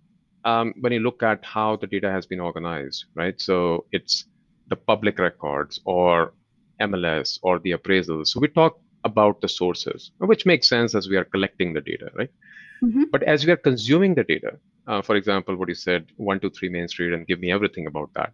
um, 0.46 0.74
when 0.80 0.94
you 0.94 1.00
look 1.00 1.22
at 1.22 1.44
how 1.44 1.76
the 1.76 1.88
data 1.88 2.10
has 2.10 2.26
been 2.26 2.40
organized 2.40 3.06
right 3.16 3.40
so 3.42 3.86
it's 3.92 4.26
the 4.68 4.76
public 4.76 5.20
records 5.20 5.80
or 5.86 6.34
mls 6.82 7.40
or 7.42 7.60
the 7.60 7.72
appraisals. 7.72 8.28
So 8.28 8.40
we 8.40 8.48
talk 8.48 8.80
about 9.04 9.42
the 9.42 9.48
sources, 9.48 10.12
which 10.20 10.46
makes 10.46 10.68
sense 10.68 10.96
as 10.96 11.08
we 11.10 11.18
are 11.18 11.26
collecting 11.26 11.74
the 11.74 11.82
data, 11.82 12.10
right? 12.16 12.32
Mm-hmm. 12.84 13.04
But 13.12 13.24
as 13.24 13.46
we 13.46 13.52
are 13.52 13.58
consuming 13.58 14.16
the 14.16 14.24
data, 14.24 14.58
uh, 14.88 15.02
for 15.02 15.16
example, 15.16 15.56
what 15.56 15.70
you 15.70 15.76
said, 15.76 16.08
one, 16.18 16.40
two, 16.40 16.50
three 16.50 16.70
Main 16.70 16.88
Street, 16.88 17.14
and 17.14 17.28
give 17.28 17.40
me 17.40 17.52
everything 17.52 17.88
about 17.88 18.10
that. 18.16 18.32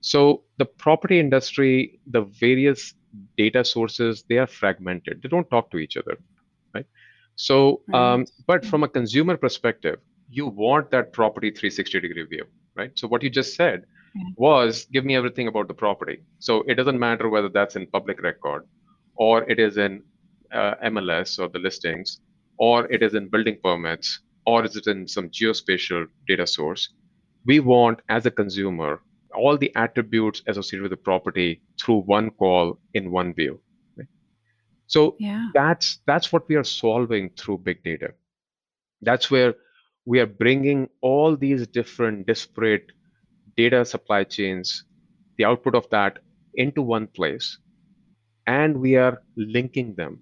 So 0.00 0.42
the 0.58 0.64
property 0.64 1.20
industry, 1.20 2.00
the 2.06 2.22
various 2.22 2.94
data 3.36 3.64
sources, 3.64 4.24
they 4.28 4.38
are 4.38 4.46
fragmented. 4.46 5.22
They 5.22 5.28
don't 5.28 5.48
talk 5.50 5.70
to 5.70 5.78
each 5.78 5.96
other, 5.96 6.18
right? 6.74 6.86
So, 7.36 7.82
right. 7.88 8.14
Um, 8.14 8.26
but 8.46 8.64
from 8.64 8.82
a 8.82 8.88
consumer 8.88 9.36
perspective, 9.36 10.00
you 10.28 10.46
want 10.46 10.90
that 10.90 11.12
property 11.12 11.50
360 11.50 12.00
degree 12.00 12.24
view, 12.24 12.44
right? 12.74 12.90
So 12.94 13.06
what 13.06 13.22
you 13.22 13.30
just 13.30 13.54
said 13.54 13.84
was 14.36 14.86
give 14.92 15.04
me 15.04 15.16
everything 15.16 15.48
about 15.48 15.68
the 15.68 15.74
property. 15.74 16.22
So 16.38 16.62
it 16.66 16.74
doesn't 16.74 16.98
matter 16.98 17.28
whether 17.28 17.48
that's 17.48 17.76
in 17.76 17.86
public 17.86 18.22
record 18.22 18.66
or 19.22 19.36
it 19.52 19.58
is 19.66 19.76
in 19.76 20.02
uh, 20.52 20.74
MLS 20.92 21.38
or 21.38 21.48
the 21.48 21.62
listings, 21.66 22.20
or 22.56 22.78
it 22.94 23.02
is 23.06 23.14
in 23.14 23.28
building 23.28 23.58
permits, 23.62 24.20
or 24.46 24.64
is 24.64 24.74
it 24.80 24.86
in 24.92 25.06
some 25.06 25.28
geospatial 25.28 26.06
data 26.26 26.46
source. 26.46 26.82
We 27.46 27.60
want, 27.60 28.00
as 28.08 28.26
a 28.26 28.30
consumer, 28.30 29.00
all 29.42 29.56
the 29.56 29.72
attributes 29.76 30.42
associated 30.46 30.82
with 30.82 30.94
the 30.96 31.04
property 31.10 31.62
through 31.80 32.00
one 32.16 32.30
call 32.30 32.78
in 32.94 33.10
one 33.10 33.32
view. 33.34 33.60
Right? 33.96 34.08
So 34.86 35.16
yeah. 35.18 35.48
that's 35.54 35.86
that's 36.10 36.32
what 36.32 36.48
we 36.48 36.56
are 36.56 36.68
solving 36.72 37.30
through 37.38 37.58
big 37.58 37.82
data. 37.82 38.10
That's 39.08 39.30
where 39.30 39.54
we 40.04 40.20
are 40.20 40.32
bringing 40.44 40.88
all 41.00 41.36
these 41.36 41.66
different 41.78 42.26
disparate 42.26 42.86
data 43.56 43.84
supply 43.84 44.24
chains, 44.24 44.84
the 45.38 45.44
output 45.44 45.74
of 45.74 45.88
that 45.90 46.18
into 46.54 46.82
one 46.82 47.06
place 47.06 47.58
and 48.46 48.76
we 48.76 48.96
are 48.96 49.22
linking 49.36 49.94
them 49.94 50.20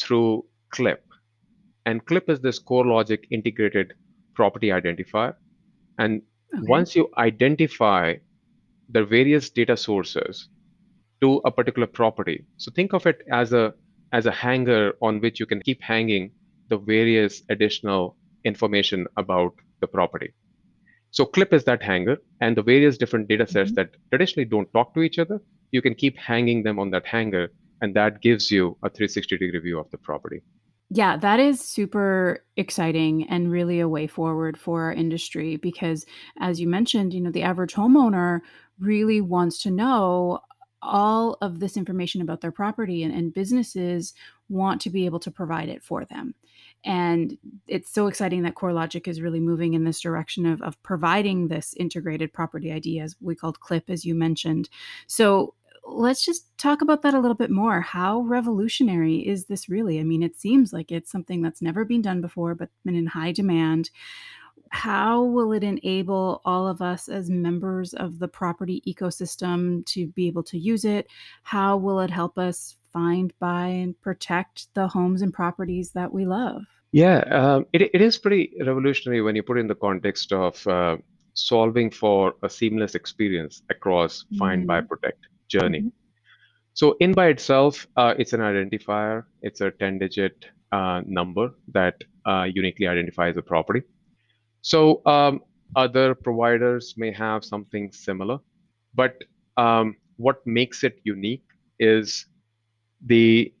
through 0.00 0.44
CLIP. 0.70 1.04
And 1.86 2.04
CLIP 2.06 2.30
is 2.30 2.40
this 2.40 2.60
CoreLogic 2.62 3.24
integrated 3.30 3.94
property 4.34 4.68
identifier. 4.68 5.34
And 5.98 6.22
okay. 6.54 6.64
once 6.66 6.96
you 6.96 7.10
identify 7.18 8.14
the 8.88 9.04
various 9.04 9.50
data 9.50 9.76
sources 9.76 10.48
to 11.20 11.40
a 11.44 11.50
particular 11.50 11.86
property, 11.86 12.44
so 12.56 12.70
think 12.72 12.92
of 12.92 13.06
it 13.06 13.22
as 13.30 13.52
a 13.52 13.74
as 14.12 14.26
a 14.26 14.30
hanger 14.30 14.92
on 15.00 15.20
which 15.20 15.40
you 15.40 15.46
can 15.46 15.62
keep 15.62 15.80
hanging 15.80 16.30
the 16.68 16.76
various 16.76 17.42
additional 17.48 18.16
information 18.44 19.06
about 19.16 19.54
the 19.80 19.86
property. 19.86 20.34
So 21.10 21.24
CLIP 21.24 21.52
is 21.54 21.64
that 21.64 21.82
hanger, 21.82 22.18
and 22.40 22.56
the 22.56 22.62
various 22.62 22.98
different 22.98 23.28
data 23.28 23.46
sets 23.46 23.70
mm-hmm. 23.70 23.76
that 23.76 23.96
traditionally 24.10 24.44
don't 24.46 24.70
talk 24.72 24.94
to 24.94 25.00
each 25.00 25.18
other 25.18 25.40
you 25.72 25.82
can 25.82 25.94
keep 25.94 26.16
hanging 26.16 26.62
them 26.62 26.78
on 26.78 26.90
that 26.90 27.06
hanger 27.06 27.50
and 27.80 27.96
that 27.96 28.22
gives 28.22 28.50
you 28.50 28.76
a 28.84 28.88
360 28.88 29.36
degree 29.36 29.58
view 29.58 29.78
of 29.78 29.90
the 29.90 29.98
property 29.98 30.42
yeah, 30.94 31.16
that 31.16 31.40
is 31.40 31.58
super 31.58 32.44
exciting 32.58 33.26
and 33.30 33.50
really 33.50 33.80
a 33.80 33.88
way 33.88 34.06
forward 34.06 34.58
for 34.58 34.82
our 34.82 34.92
industry 34.92 35.56
because, 35.56 36.04
as 36.38 36.60
you 36.60 36.68
mentioned, 36.68 37.14
you 37.14 37.20
know, 37.22 37.30
the 37.30 37.44
average 37.44 37.72
homeowner 37.72 38.40
really 38.78 39.22
wants 39.22 39.56
to 39.62 39.70
know 39.70 40.40
all 40.82 41.38
of 41.40 41.60
this 41.60 41.78
information 41.78 42.20
about 42.20 42.42
their 42.42 42.52
property, 42.52 43.02
and, 43.02 43.14
and 43.14 43.32
businesses 43.32 44.12
want 44.50 44.82
to 44.82 44.90
be 44.90 45.06
able 45.06 45.20
to 45.20 45.30
provide 45.30 45.70
it 45.70 45.82
for 45.82 46.04
them. 46.04 46.34
And 46.84 47.38
it's 47.68 47.90
so 47.90 48.06
exciting 48.06 48.42
that 48.42 48.56
CoreLogic 48.56 49.08
is 49.08 49.22
really 49.22 49.40
moving 49.40 49.72
in 49.72 49.84
this 49.84 50.00
direction 50.00 50.44
of, 50.44 50.60
of 50.60 50.82
providing 50.82 51.48
this 51.48 51.72
integrated 51.78 52.34
property 52.34 52.70
ID, 52.70 53.00
as 53.00 53.16
we 53.18 53.34
called 53.34 53.60
CLIP, 53.60 53.88
as 53.88 54.04
you 54.04 54.14
mentioned. 54.14 54.68
So 55.06 55.54
let's 55.84 56.24
just 56.24 56.46
talk 56.58 56.82
about 56.82 57.02
that 57.02 57.14
a 57.14 57.20
little 57.20 57.34
bit 57.34 57.50
more. 57.50 57.80
How 57.80 58.20
revolutionary 58.20 59.26
is 59.26 59.46
this 59.46 59.68
really? 59.68 60.00
I 60.00 60.04
mean, 60.04 60.22
it 60.22 60.38
seems 60.38 60.72
like 60.72 60.92
it's 60.92 61.10
something 61.10 61.42
that's 61.42 61.62
never 61.62 61.84
been 61.84 62.02
done 62.02 62.20
before, 62.20 62.54
but 62.54 62.70
been 62.84 62.94
in 62.94 63.06
high 63.06 63.32
demand. 63.32 63.90
How 64.70 65.22
will 65.22 65.52
it 65.52 65.62
enable 65.62 66.40
all 66.44 66.66
of 66.66 66.80
us 66.80 67.08
as 67.08 67.28
members 67.28 67.92
of 67.94 68.18
the 68.18 68.28
property 68.28 68.82
ecosystem 68.86 69.84
to 69.86 70.06
be 70.08 70.26
able 70.26 70.42
to 70.44 70.58
use 70.58 70.84
it? 70.84 71.08
How 71.42 71.76
will 71.76 72.00
it 72.00 72.10
help 72.10 72.38
us 72.38 72.76
find, 72.92 73.32
buy, 73.38 73.66
and 73.66 74.00
protect 74.00 74.72
the 74.74 74.88
homes 74.88 75.20
and 75.20 75.32
properties 75.32 75.90
that 75.90 76.12
we 76.12 76.24
love? 76.24 76.62
Yeah, 76.92 77.18
um, 77.30 77.66
it, 77.72 77.82
it 77.82 78.00
is 78.00 78.18
pretty 78.18 78.54
revolutionary 78.60 79.22
when 79.22 79.36
you 79.36 79.42
put 79.42 79.56
it 79.56 79.60
in 79.60 79.66
the 79.66 79.74
context 79.74 80.32
of 80.32 80.66
uh, 80.66 80.96
solving 81.34 81.90
for 81.90 82.34
a 82.42 82.50
seamless 82.50 82.94
experience 82.94 83.62
across 83.70 84.24
find, 84.38 84.66
buy, 84.66 84.80
mm-hmm. 84.80 84.88
protect 84.88 85.26
journey. 85.52 85.80
Mm-hmm. 85.80 86.00
So 86.74 86.96
in 87.00 87.12
by 87.12 87.26
itself, 87.28 87.86
uh, 87.96 88.14
it's 88.18 88.32
an 88.32 88.40
identifier. 88.40 89.24
It's 89.42 89.60
a 89.60 89.70
10-digit 89.70 90.46
uh, 90.72 91.02
number 91.06 91.50
that 91.72 91.96
uh, 92.26 92.44
uniquely 92.60 92.86
identifies 92.86 93.36
a 93.36 93.42
property. 93.42 93.82
So 94.62 95.02
um, 95.06 95.40
other 95.76 96.14
providers 96.14 96.94
may 96.96 97.12
have 97.12 97.44
something 97.44 97.92
similar, 97.92 98.38
but 98.94 99.22
um, 99.56 99.96
what 100.16 100.46
makes 100.46 100.82
it 100.84 101.00
unique 101.04 101.44
is 101.78 102.26
the 103.04 103.52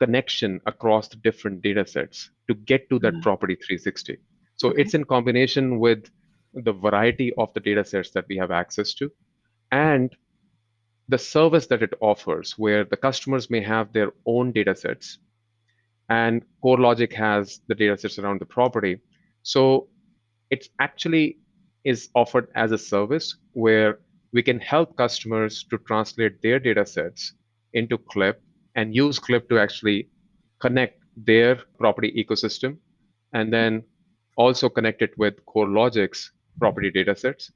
connection 0.00 0.60
across 0.66 1.08
the 1.08 1.16
different 1.16 1.60
data 1.60 1.84
sets 1.86 2.30
to 2.48 2.54
get 2.54 2.88
to 2.88 2.98
that 3.00 3.12
mm-hmm. 3.12 3.22
property 3.22 3.56
360. 3.56 4.16
So 4.56 4.70
okay. 4.70 4.82
it's 4.82 4.94
in 4.94 5.04
combination 5.04 5.78
with 5.78 6.08
the 6.54 6.72
variety 6.72 7.32
of 7.36 7.52
the 7.54 7.60
data 7.60 7.84
sets 7.84 8.10
that 8.10 8.24
we 8.28 8.36
have 8.36 8.50
access 8.50 8.94
to 8.94 9.10
and 9.70 10.14
the 11.08 11.18
service 11.18 11.66
that 11.66 11.82
it 11.82 11.94
offers, 12.00 12.52
where 12.58 12.84
the 12.84 12.96
customers 12.96 13.48
may 13.50 13.62
have 13.62 13.92
their 13.92 14.12
own 14.26 14.52
data 14.52 14.74
sets 14.74 15.18
and 16.08 16.42
CoreLogic 16.64 17.12
has 17.12 17.60
the 17.68 17.74
data 17.74 17.96
sets 17.96 18.18
around 18.18 18.40
the 18.40 18.46
property. 18.46 19.00
So 19.42 19.88
it 20.50 20.68
actually 20.80 21.38
is 21.84 22.08
offered 22.14 22.48
as 22.54 22.72
a 22.72 22.78
service 22.78 23.36
where 23.52 24.00
we 24.32 24.42
can 24.42 24.58
help 24.58 24.96
customers 24.96 25.64
to 25.70 25.78
translate 25.78 26.42
their 26.42 26.58
data 26.58 26.84
sets 26.84 27.34
into 27.72 27.98
Clip 27.98 28.42
and 28.74 28.94
use 28.94 29.18
Clip 29.18 29.48
to 29.48 29.58
actually 29.58 30.10
connect 30.60 31.02
their 31.16 31.56
property 31.78 32.12
ecosystem 32.12 32.76
and 33.32 33.52
then 33.52 33.82
also 34.36 34.68
connect 34.68 35.02
it 35.02 35.16
with 35.18 35.34
CoreLogic's 35.46 36.30
property 36.58 36.90
data 36.90 37.14
sets 37.16 37.50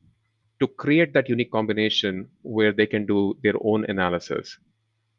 to 0.63 0.69
create 0.69 1.13
that 1.13 1.29
unique 1.29 1.51
combination 1.51 2.29
where 2.43 2.73
they 2.73 2.87
can 2.87 3.05
do 3.05 3.37
their 3.43 3.55
own 3.65 3.85
analysis. 3.89 4.57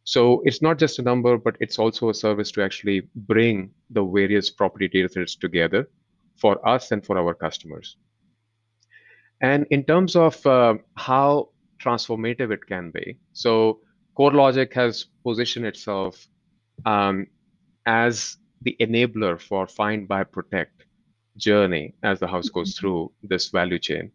So 0.06 0.41
it's 0.45 0.62
not 0.62 0.79
just 0.79 0.99
a 0.99 1.01
number, 1.01 1.38
but 1.38 1.58
it's 1.60 1.77
also 1.77 2.10
a 2.10 2.13
service 2.13 2.49
to 2.51 2.63
actually 2.63 3.10
bring 3.13 3.71
the 3.89 4.06
various 4.06 4.49
property 4.49 4.88
data 4.88 5.10
sets 5.10 5.36
together 5.36 5.89
for 6.38 6.65
us 6.65 6.91
and 6.93 7.06
for 7.06 7.17
our 7.17 7.34
customers. 7.34 7.97
And 9.41 9.67
in 9.69 9.84
terms 9.84 10.15
of 10.15 10.45
uh, 10.47 10.75
how 10.95 11.49
transformative 11.84 12.51
it 12.51 12.65
can 12.65 12.91
be, 12.91 13.17
so 13.34 13.82
CoreLogic 14.17 14.71
has 14.73 15.08
positioned 15.25 15.65
itself 15.65 16.25
um, 16.86 17.27
as 17.86 18.38
the 18.62 18.77
enabler 18.79 19.38
for 19.41 19.67
find, 19.67 20.08
buy, 20.08 20.23
protect 20.23 20.86
journey 21.36 21.95
as 22.01 22.21
the 22.21 22.27
house 22.27 22.47
goes 22.47 22.69
mm-hmm. 22.69 22.79
through 22.79 23.12
this 23.23 23.49
value 23.49 23.79
chain. 23.79 24.10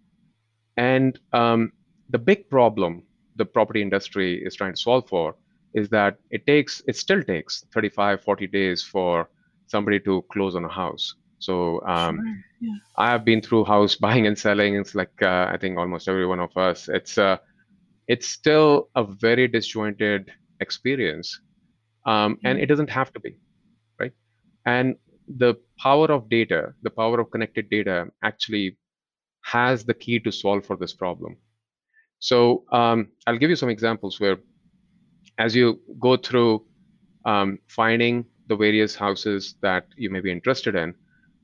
And 0.78 1.18
um, 1.32 1.72
the 2.08 2.18
big 2.18 2.48
problem 2.48 3.02
the 3.36 3.44
property 3.44 3.80
industry 3.80 4.42
is 4.44 4.54
trying 4.54 4.74
to 4.74 4.80
solve 4.80 5.08
for 5.08 5.36
is 5.74 5.88
that 5.90 6.16
it 6.30 6.46
takes, 6.46 6.82
it 6.88 6.96
still 6.96 7.22
takes 7.22 7.64
35, 7.72 8.22
40 8.22 8.46
days 8.48 8.82
for 8.82 9.28
somebody 9.66 10.00
to 10.00 10.24
close 10.32 10.56
on 10.56 10.64
a 10.64 10.68
house. 10.68 11.14
So 11.38 11.80
um, 11.86 12.16
sure. 12.16 12.68
yeah. 12.68 12.76
I 12.96 13.10
have 13.10 13.24
been 13.24 13.40
through 13.40 13.64
house 13.64 13.94
buying 14.06 14.26
and 14.26 14.38
selling. 14.38 14.74
It's 14.74 14.94
like 14.94 15.12
uh, 15.22 15.48
I 15.50 15.56
think 15.60 15.78
almost 15.78 16.08
every 16.08 16.26
one 16.26 16.40
of 16.40 16.56
us. 16.56 16.88
It's 16.88 17.16
uh, 17.18 17.36
it's 18.08 18.26
still 18.26 18.88
a 18.96 19.04
very 19.04 19.46
disjointed 19.46 20.32
experience, 20.60 21.40
um, 22.06 22.38
and 22.44 22.58
it 22.58 22.66
doesn't 22.66 22.90
have 22.90 23.12
to 23.12 23.20
be, 23.20 23.36
right? 24.00 24.12
And 24.64 24.96
the 25.28 25.54
power 25.78 26.10
of 26.10 26.28
data, 26.28 26.72
the 26.82 26.90
power 26.90 27.20
of 27.20 27.30
connected 27.30 27.68
data, 27.70 28.06
actually 28.24 28.76
has 29.42 29.84
the 29.84 29.94
key 29.94 30.18
to 30.20 30.30
solve 30.30 30.64
for 30.64 30.76
this 30.76 30.94
problem. 30.94 31.36
So 32.18 32.64
um, 32.72 33.08
I'll 33.26 33.38
give 33.38 33.50
you 33.50 33.56
some 33.56 33.68
examples 33.68 34.20
where, 34.20 34.38
as 35.38 35.54
you 35.54 35.80
go 36.00 36.16
through 36.16 36.66
um, 37.24 37.58
finding 37.68 38.24
the 38.48 38.56
various 38.56 38.94
houses 38.94 39.54
that 39.62 39.86
you 39.96 40.10
may 40.10 40.20
be 40.20 40.32
interested 40.32 40.74
in, 40.74 40.94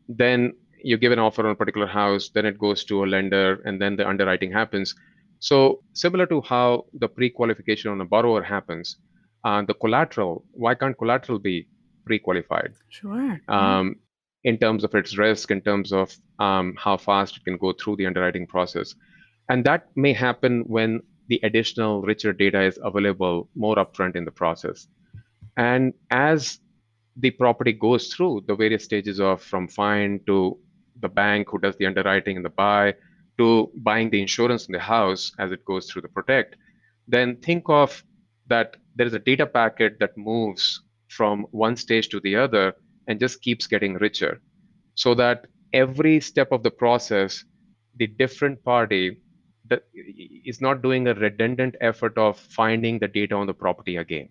then 0.08 0.52
you 0.82 0.98
give 0.98 1.12
an 1.12 1.18
offer 1.18 1.46
on 1.46 1.52
a 1.52 1.54
particular 1.54 1.86
house, 1.86 2.30
then 2.34 2.44
it 2.44 2.58
goes 2.58 2.84
to 2.84 3.04
a 3.04 3.06
lender, 3.06 3.62
and 3.64 3.80
then 3.80 3.96
the 3.96 4.06
underwriting 4.06 4.52
happens. 4.52 4.94
So 5.38 5.82
similar 5.92 6.26
to 6.26 6.40
how 6.42 6.86
the 6.94 7.08
pre-qualification 7.08 7.90
on 7.90 8.00
a 8.00 8.04
borrower 8.04 8.42
happens, 8.42 8.96
uh, 9.44 9.62
the 9.62 9.74
collateral, 9.74 10.44
why 10.52 10.74
can't 10.74 10.96
collateral 10.96 11.38
be 11.38 11.68
pre-qualified? 12.04 12.72
Sure. 12.88 13.40
Um, 13.48 13.96
in 14.44 14.58
terms 14.58 14.84
of 14.84 14.94
its 14.94 15.16
risk, 15.16 15.50
in 15.50 15.60
terms 15.60 15.92
of 15.92 16.14
um, 16.38 16.74
how 16.78 16.96
fast 16.96 17.36
it 17.36 17.44
can 17.44 17.56
go 17.56 17.72
through 17.72 17.96
the 17.96 18.06
underwriting 18.06 18.46
process. 18.46 18.94
And 19.48 19.64
that 19.64 19.88
may 19.96 20.12
happen 20.12 20.62
when 20.66 21.02
the 21.28 21.40
additional 21.42 22.02
richer 22.02 22.32
data 22.32 22.62
is 22.62 22.78
available 22.82 23.48
more 23.54 23.76
upfront 23.76 24.16
in 24.16 24.24
the 24.24 24.30
process. 24.30 24.86
And 25.56 25.94
as 26.10 26.60
the 27.16 27.30
property 27.30 27.72
goes 27.72 28.12
through 28.12 28.44
the 28.46 28.54
various 28.54 28.84
stages 28.84 29.20
of 29.20 29.40
from 29.40 29.68
find 29.68 30.26
to 30.26 30.58
the 31.00 31.08
bank 31.08 31.48
who 31.50 31.58
does 31.58 31.76
the 31.76 31.86
underwriting 31.86 32.36
and 32.36 32.44
the 32.44 32.50
buy 32.50 32.94
to 33.38 33.70
buying 33.76 34.10
the 34.10 34.20
insurance 34.20 34.66
in 34.66 34.72
the 34.72 34.80
house 34.80 35.32
as 35.38 35.52
it 35.52 35.64
goes 35.64 35.90
through 35.90 36.02
the 36.02 36.08
protect, 36.08 36.56
then 37.08 37.36
think 37.36 37.64
of 37.68 38.04
that 38.46 38.76
there 38.94 39.06
is 39.06 39.14
a 39.14 39.18
data 39.18 39.46
packet 39.46 39.98
that 40.00 40.16
moves 40.16 40.82
from 41.08 41.46
one 41.50 41.76
stage 41.76 42.08
to 42.08 42.20
the 42.20 42.36
other 42.36 42.74
and 43.08 43.20
just 43.20 43.42
keeps 43.42 43.66
getting 43.66 43.94
richer 43.94 44.40
so 44.94 45.14
that 45.14 45.46
every 45.72 46.20
step 46.20 46.52
of 46.52 46.62
the 46.62 46.70
process 46.70 47.44
the 47.96 48.06
different 48.06 48.62
party 48.64 49.18
is 50.44 50.60
not 50.60 50.82
doing 50.82 51.06
a 51.08 51.14
redundant 51.14 51.74
effort 51.80 52.16
of 52.18 52.38
finding 52.38 52.98
the 52.98 53.08
data 53.08 53.34
on 53.34 53.46
the 53.46 53.54
property 53.54 53.96
again 53.96 54.28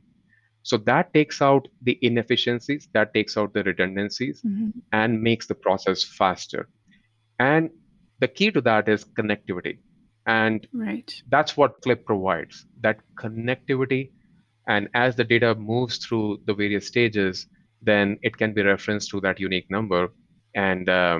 so 0.64 0.78
that 0.78 1.14
takes 1.14 1.42
out 1.42 1.68
the 1.82 1.98
inefficiencies 2.02 2.88
that 2.94 3.14
takes 3.14 3.36
out 3.38 3.54
the 3.54 3.64
redundancies 3.64 4.42
mm-hmm. 4.42 4.70
and 4.92 5.22
makes 5.22 5.48
the 5.48 5.56
process 5.56 6.04
faster 6.04 6.70
and 7.40 7.70
the 8.20 8.28
key 8.28 8.52
to 8.52 8.62
that 8.62 8.88
is 8.88 9.06
connectivity 9.20 9.78
and 10.26 10.68
right. 10.74 11.14
that's 11.30 11.58
what 11.58 11.82
clip 11.82 12.06
provides 12.06 12.66
that 12.82 13.00
connectivity 13.16 14.12
and 14.68 14.88
as 14.94 15.16
the 15.16 15.24
data 15.24 15.54
moves 15.56 15.98
through 15.98 16.40
the 16.46 16.54
various 16.54 16.88
stages 16.88 17.48
then 17.84 18.18
it 18.22 18.38
can 18.38 18.54
be 18.54 18.64
referenced 18.64 19.10
to 19.12 19.22
that 19.22 19.40
unique 19.40 19.70
number 19.70 20.10
and 20.56 20.90
uh, 20.90 21.20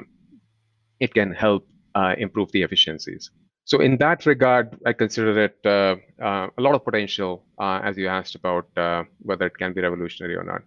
it 1.00 1.14
can 1.14 1.32
help 1.34 1.68
uh, 1.96 2.16
improve 2.18 2.52
the 2.52 2.62
efficiencies. 2.62 3.32
So 3.66 3.80
in 3.80 3.98
that 3.98 4.26
regard, 4.26 4.78
I 4.86 4.94
consider 4.94 5.44
it 5.46 5.58
uh, 5.66 5.96
uh 6.22 6.48
a 6.58 6.62
lot 6.62 6.76
of 6.76 6.84
potential, 6.84 7.46
uh, 7.60 7.80
as 7.84 7.98
you 7.98 8.08
asked 8.08 8.36
about 8.36 8.68
uh, 8.78 9.04
whether 9.20 9.46
it 9.46 9.58
can 9.58 9.74
be 9.74 9.82
revolutionary 9.82 10.36
or 10.36 10.44
not. 10.44 10.62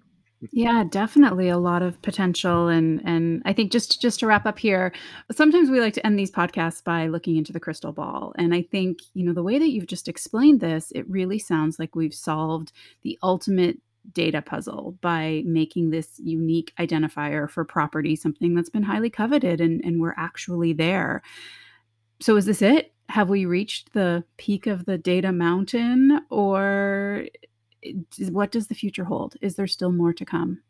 Yeah, 0.52 0.85
definitely 0.88 1.48
a 1.48 1.59
lot 1.59 1.82
of 1.82 2.00
potential 2.02 2.68
and 2.68 3.00
and 3.04 3.42
I 3.46 3.52
think 3.52 3.72
just 3.72 4.00
just 4.00 4.20
to 4.20 4.26
wrap 4.26 4.46
up 4.46 4.59
here, 4.59 4.92
sometimes 5.32 5.70
we 5.70 5.80
like 5.80 5.94
to 5.94 6.06
end 6.06 6.18
these 6.18 6.30
podcasts 6.30 6.85
by 6.85 7.06
looking 7.06 7.37
into 7.37 7.52
the 7.52 7.61
crystal 7.61 7.92
ball. 7.92 8.35
And 8.37 8.54
I 8.54 8.62
think, 8.62 8.98
you 9.14 9.24
know, 9.24 9.32
the 9.32 9.42
way 9.42 9.59
that 9.59 9.70
you've 9.70 9.87
just 9.87 10.09
explained 10.09 10.61
this, 10.61 10.92
it 10.94 11.09
really 11.09 11.38
sounds 11.38 11.78
like 11.78 11.94
we've 11.94 12.14
solved 12.14 12.72
the 13.02 13.18
ultimate 13.22 13.78
data 14.12 14.42
puzzle 14.42 14.96
by 15.00 15.42
making 15.46 15.90
this 15.90 16.18
unique 16.18 16.72
identifier 16.78 17.48
for 17.48 17.64
property 17.64 18.16
something 18.16 18.54
that's 18.54 18.70
been 18.70 18.82
highly 18.82 19.10
coveted 19.10 19.60
and, 19.60 19.84
and 19.84 20.00
we're 20.00 20.14
actually 20.16 20.72
there. 20.72 21.22
So, 22.20 22.36
is 22.36 22.46
this 22.46 22.62
it? 22.62 22.92
Have 23.08 23.28
we 23.28 23.44
reached 23.44 23.92
the 23.92 24.24
peak 24.36 24.66
of 24.66 24.84
the 24.86 24.98
data 24.98 25.32
mountain, 25.32 26.20
or 26.30 27.26
what 28.30 28.50
does 28.50 28.66
the 28.66 28.74
future 28.74 29.04
hold? 29.04 29.36
Is 29.40 29.54
there 29.54 29.66
still 29.66 29.92
more 29.92 30.12
to 30.14 30.24
come? 30.24 30.60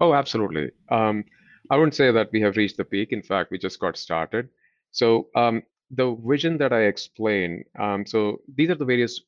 Oh, 0.00 0.14
absolutely. 0.14 0.70
Um, 0.90 1.24
I 1.70 1.76
wouldn't 1.76 1.94
say 1.94 2.12
that 2.12 2.30
we 2.32 2.40
have 2.42 2.56
reached 2.56 2.76
the 2.76 2.84
peak. 2.84 3.12
In 3.12 3.22
fact, 3.22 3.50
we 3.50 3.58
just 3.58 3.80
got 3.80 3.96
started. 3.96 4.48
So, 4.92 5.28
um, 5.34 5.62
the 5.90 6.16
vision 6.24 6.56
that 6.58 6.72
I 6.72 6.82
explain. 6.82 7.64
um, 7.78 8.06
so 8.06 8.40
these 8.56 8.70
are 8.70 8.76
the 8.76 8.84
various 8.84 9.20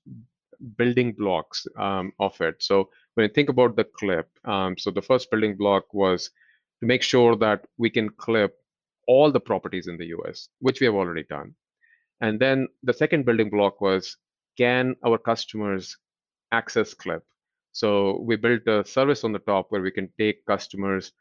building 0.77 1.13
blocks 1.13 1.67
um, 1.79 2.13
of 2.21 2.41
it. 2.41 2.63
So 2.63 2.91
when 3.15 3.25
you 3.25 3.33
think 3.33 3.49
about 3.49 3.77
the 3.77 3.85
clip, 3.85 4.29
um, 4.45 4.77
so 4.79 4.91
the 4.91 5.03
first 5.03 5.31
building 5.31 5.57
block 5.57 5.93
was 5.93 6.31
to 6.81 6.87
make 6.87 7.03
sure 7.03 7.37
that 7.37 7.65
we 7.77 7.91
can 7.91 8.09
clip 8.11 8.57
all 9.07 9.31
the 9.31 9.41
properties 9.41 9.87
in 9.87 9.97
the 9.99 10.07
US, 10.07 10.49
which 10.61 10.81
we 10.81 10.87
have 10.87 10.95
already 10.95 11.25
done. 11.25 11.55
And 12.21 12.41
then 12.41 12.69
the 12.83 12.93
second 12.93 13.25
building 13.25 13.51
block 13.51 13.81
was 13.81 14.17
can 14.57 14.95
our 15.05 15.19
customers 15.19 15.97
access 16.53 16.95
clip? 16.95 17.25
So 17.73 18.21
we 18.21 18.37
built 18.37 18.67
a 18.67 18.85
service 18.85 19.25
on 19.25 19.33
the 19.33 19.39
top 19.41 19.67
where 19.71 19.83
we 19.83 19.91
can 19.91 20.09
take 20.19 20.45
customers 20.47 21.13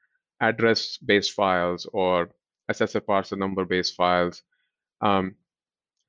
address 0.42 0.98
based 0.98 1.32
files 1.32 1.88
or 1.94 2.30
assessor 2.68 3.00
parcel 3.00 3.38
number 3.38 3.66
based 3.66 3.96
files 3.96 4.44
um, 5.02 5.36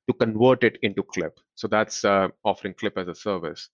to 0.07 0.13
convert 0.13 0.63
it 0.63 0.77
into 0.81 1.03
clip. 1.03 1.39
So 1.55 1.67
that's 1.67 2.03
uh, 2.03 2.29
offering 2.43 2.73
clip 2.73 2.97
as 2.97 3.07
a 3.07 3.15
service. 3.15 3.69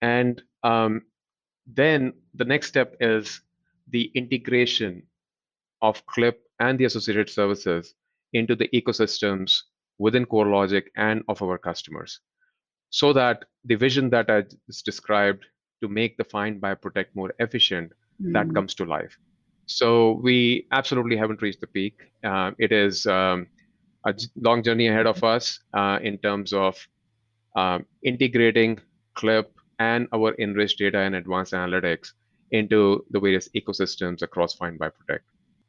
And 0.00 0.42
um, 0.64 1.02
then 1.66 2.12
the 2.34 2.44
next 2.44 2.68
step 2.68 2.96
is 3.00 3.40
the 3.90 4.10
integration 4.14 5.02
of 5.80 6.04
Clip 6.06 6.40
and 6.60 6.78
the 6.78 6.84
associated 6.84 7.28
services 7.28 7.94
into 8.32 8.54
the 8.54 8.68
ecosystems 8.68 9.58
within 9.98 10.26
CoreLogic 10.26 10.84
and 10.96 11.22
of 11.28 11.42
our 11.42 11.58
customers 11.58 12.20
so 12.90 13.12
that 13.12 13.44
the 13.64 13.74
vision 13.74 14.10
that 14.10 14.30
I 14.30 14.42
just 14.66 14.84
described 14.84 15.46
to 15.80 15.88
make 15.88 16.16
the 16.16 16.24
find 16.24 16.60
buy 16.60 16.74
protect 16.74 17.16
more 17.16 17.32
efficient 17.38 17.92
mm. 18.22 18.32
that 18.34 18.54
comes 18.54 18.74
to 18.74 18.84
life. 18.84 19.16
So 19.66 20.20
we 20.22 20.66
absolutely 20.72 21.16
haven't 21.16 21.40
reached 21.42 21.60
the 21.60 21.66
peak. 21.66 21.94
Uh, 22.22 22.52
it 22.58 22.70
is 22.70 23.06
um, 23.06 23.46
a 24.04 24.14
long 24.36 24.62
journey 24.62 24.88
ahead 24.88 25.06
of 25.06 25.24
us 25.24 25.60
uh, 25.72 25.98
in 26.02 26.18
terms 26.18 26.52
of 26.52 26.76
um, 27.56 27.86
integrating 28.02 28.78
Clip 29.14 29.50
and 29.82 30.06
our 30.12 30.34
enriched 30.38 30.78
data 30.78 30.98
and 30.98 31.14
advanced 31.14 31.52
analytics 31.52 32.12
into 32.50 33.04
the 33.10 33.20
various 33.20 33.48
ecosystems 33.56 34.22
across 34.22 34.54
Find 34.54 34.78
Buy 34.78 34.90
Protect. 34.90 35.24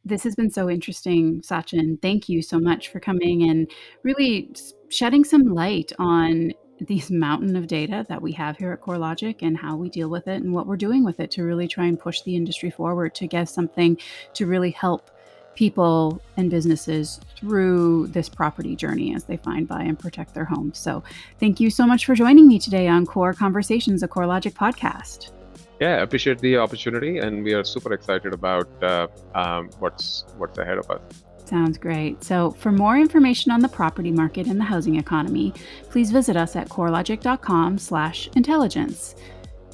This 0.05 0.23
has 0.23 0.35
been 0.35 0.51
so 0.51 0.69
interesting, 0.69 1.41
Sachin. 1.41 2.01
Thank 2.01 2.27
you 2.27 2.41
so 2.41 2.59
much 2.59 2.89
for 2.89 2.99
coming 2.99 3.49
and 3.49 3.71
really 4.03 4.53
shedding 4.89 5.23
some 5.23 5.45
light 5.63 5.93
on 5.97 6.51
these 6.81 7.09
mountain 7.09 7.55
of 7.55 7.67
data 7.67 8.05
that 8.09 8.21
we 8.21 8.33
have 8.33 8.57
here 8.57 8.73
at 8.73 8.81
CoreLogic 8.81 9.37
and 9.41 9.57
how 9.57 9.77
we 9.77 9.89
deal 9.89 10.09
with 10.09 10.27
it 10.27 10.43
and 10.43 10.53
what 10.53 10.67
we're 10.67 10.75
doing 10.75 11.05
with 11.05 11.19
it 11.19 11.31
to 11.31 11.43
really 11.43 11.67
try 11.67 11.85
and 11.85 11.97
push 11.97 12.21
the 12.21 12.35
industry 12.35 12.69
forward 12.69 13.15
to 13.15 13.27
get 13.27 13.47
something 13.47 13.97
to 14.33 14.45
really 14.45 14.71
help 14.71 15.09
people 15.55 16.21
and 16.37 16.49
businesses 16.49 17.19
through 17.35 18.07
this 18.07 18.29
property 18.29 18.75
journey 18.75 19.15
as 19.15 19.25
they 19.25 19.37
find, 19.37 19.67
buy, 19.67 19.81
and 19.81 19.99
protect 19.99 20.33
their 20.33 20.45
homes. 20.45 20.77
So, 20.77 21.03
thank 21.39 21.59
you 21.59 21.69
so 21.69 21.85
much 21.85 22.05
for 22.05 22.15
joining 22.15 22.47
me 22.47 22.59
today 22.59 22.87
on 22.87 23.05
Core 23.05 23.33
Conversations, 23.33 24.03
a 24.03 24.07
CoreLogic 24.07 24.53
podcast. 24.53 25.31
Yeah, 25.79 25.95
I 25.95 26.01
appreciate 26.01 26.39
the 26.39 26.57
opportunity, 26.57 27.17
and 27.17 27.43
we 27.43 27.53
are 27.53 27.63
super 27.63 27.93
excited 27.93 28.33
about 28.33 28.69
uh, 28.83 29.07
um, 29.35 29.69
what's 29.79 30.25
what's 30.37 30.57
ahead 30.57 30.77
of 30.77 30.89
us. 30.89 31.01
Sounds 31.45 31.77
great. 31.77 32.23
So, 32.23 32.51
for 32.51 32.71
more 32.71 32.97
information 32.97 33.51
on 33.51 33.59
the 33.59 33.67
property 33.67 34.11
market 34.11 34.47
and 34.47 34.57
the 34.59 34.63
housing 34.63 34.95
economy, 34.95 35.53
please 35.89 36.09
visit 36.09 36.37
us 36.37 36.55
at 36.55 36.69
corelogic.com/intelligence. 36.69 39.15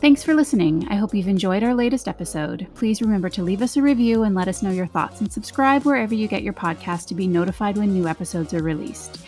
Thanks 0.01 0.23
for 0.23 0.33
listening. 0.33 0.87
I 0.89 0.95
hope 0.95 1.13
you've 1.13 1.27
enjoyed 1.27 1.61
our 1.61 1.75
latest 1.75 2.07
episode. 2.07 2.67
Please 2.73 3.01
remember 3.01 3.27
to 3.31 3.43
leave 3.43 3.61
us 3.61 3.75
a 3.75 3.81
review 3.81 4.23
and 4.23 4.33
let 4.33 4.47
us 4.47 4.63
know 4.63 4.71
your 4.71 4.87
thoughts 4.87 5.19
and 5.19 5.29
subscribe 5.29 5.83
wherever 5.83 6.15
you 6.15 6.25
get 6.29 6.41
your 6.41 6.53
podcast 6.53 7.07
to 7.07 7.15
be 7.15 7.27
notified 7.27 7.75
when 7.75 7.91
new 7.91 8.07
episodes 8.07 8.53
are 8.53 8.63
released. 8.63 9.19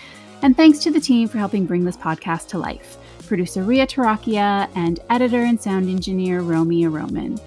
And 0.43 0.55
thanks 0.55 0.79
to 0.79 0.89
the 0.89 1.01
team 1.01 1.27
for 1.27 1.39
helping 1.39 1.65
bring 1.65 1.83
this 1.83 1.97
podcast 1.97 2.47
to 2.49 2.57
life. 2.57 2.97
Producer 3.27 3.63
Ria 3.63 3.85
Tarakia 3.85 4.69
and 4.75 5.01
editor 5.09 5.41
and 5.41 5.61
sound 5.61 5.89
engineer 5.89 6.39
Romy 6.39 6.87
Roman. 6.87 7.37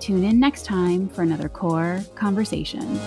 Tune 0.00 0.24
in 0.24 0.40
next 0.40 0.64
time 0.64 1.08
for 1.08 1.22
another 1.22 1.48
core 1.48 2.00
conversation. 2.16 2.98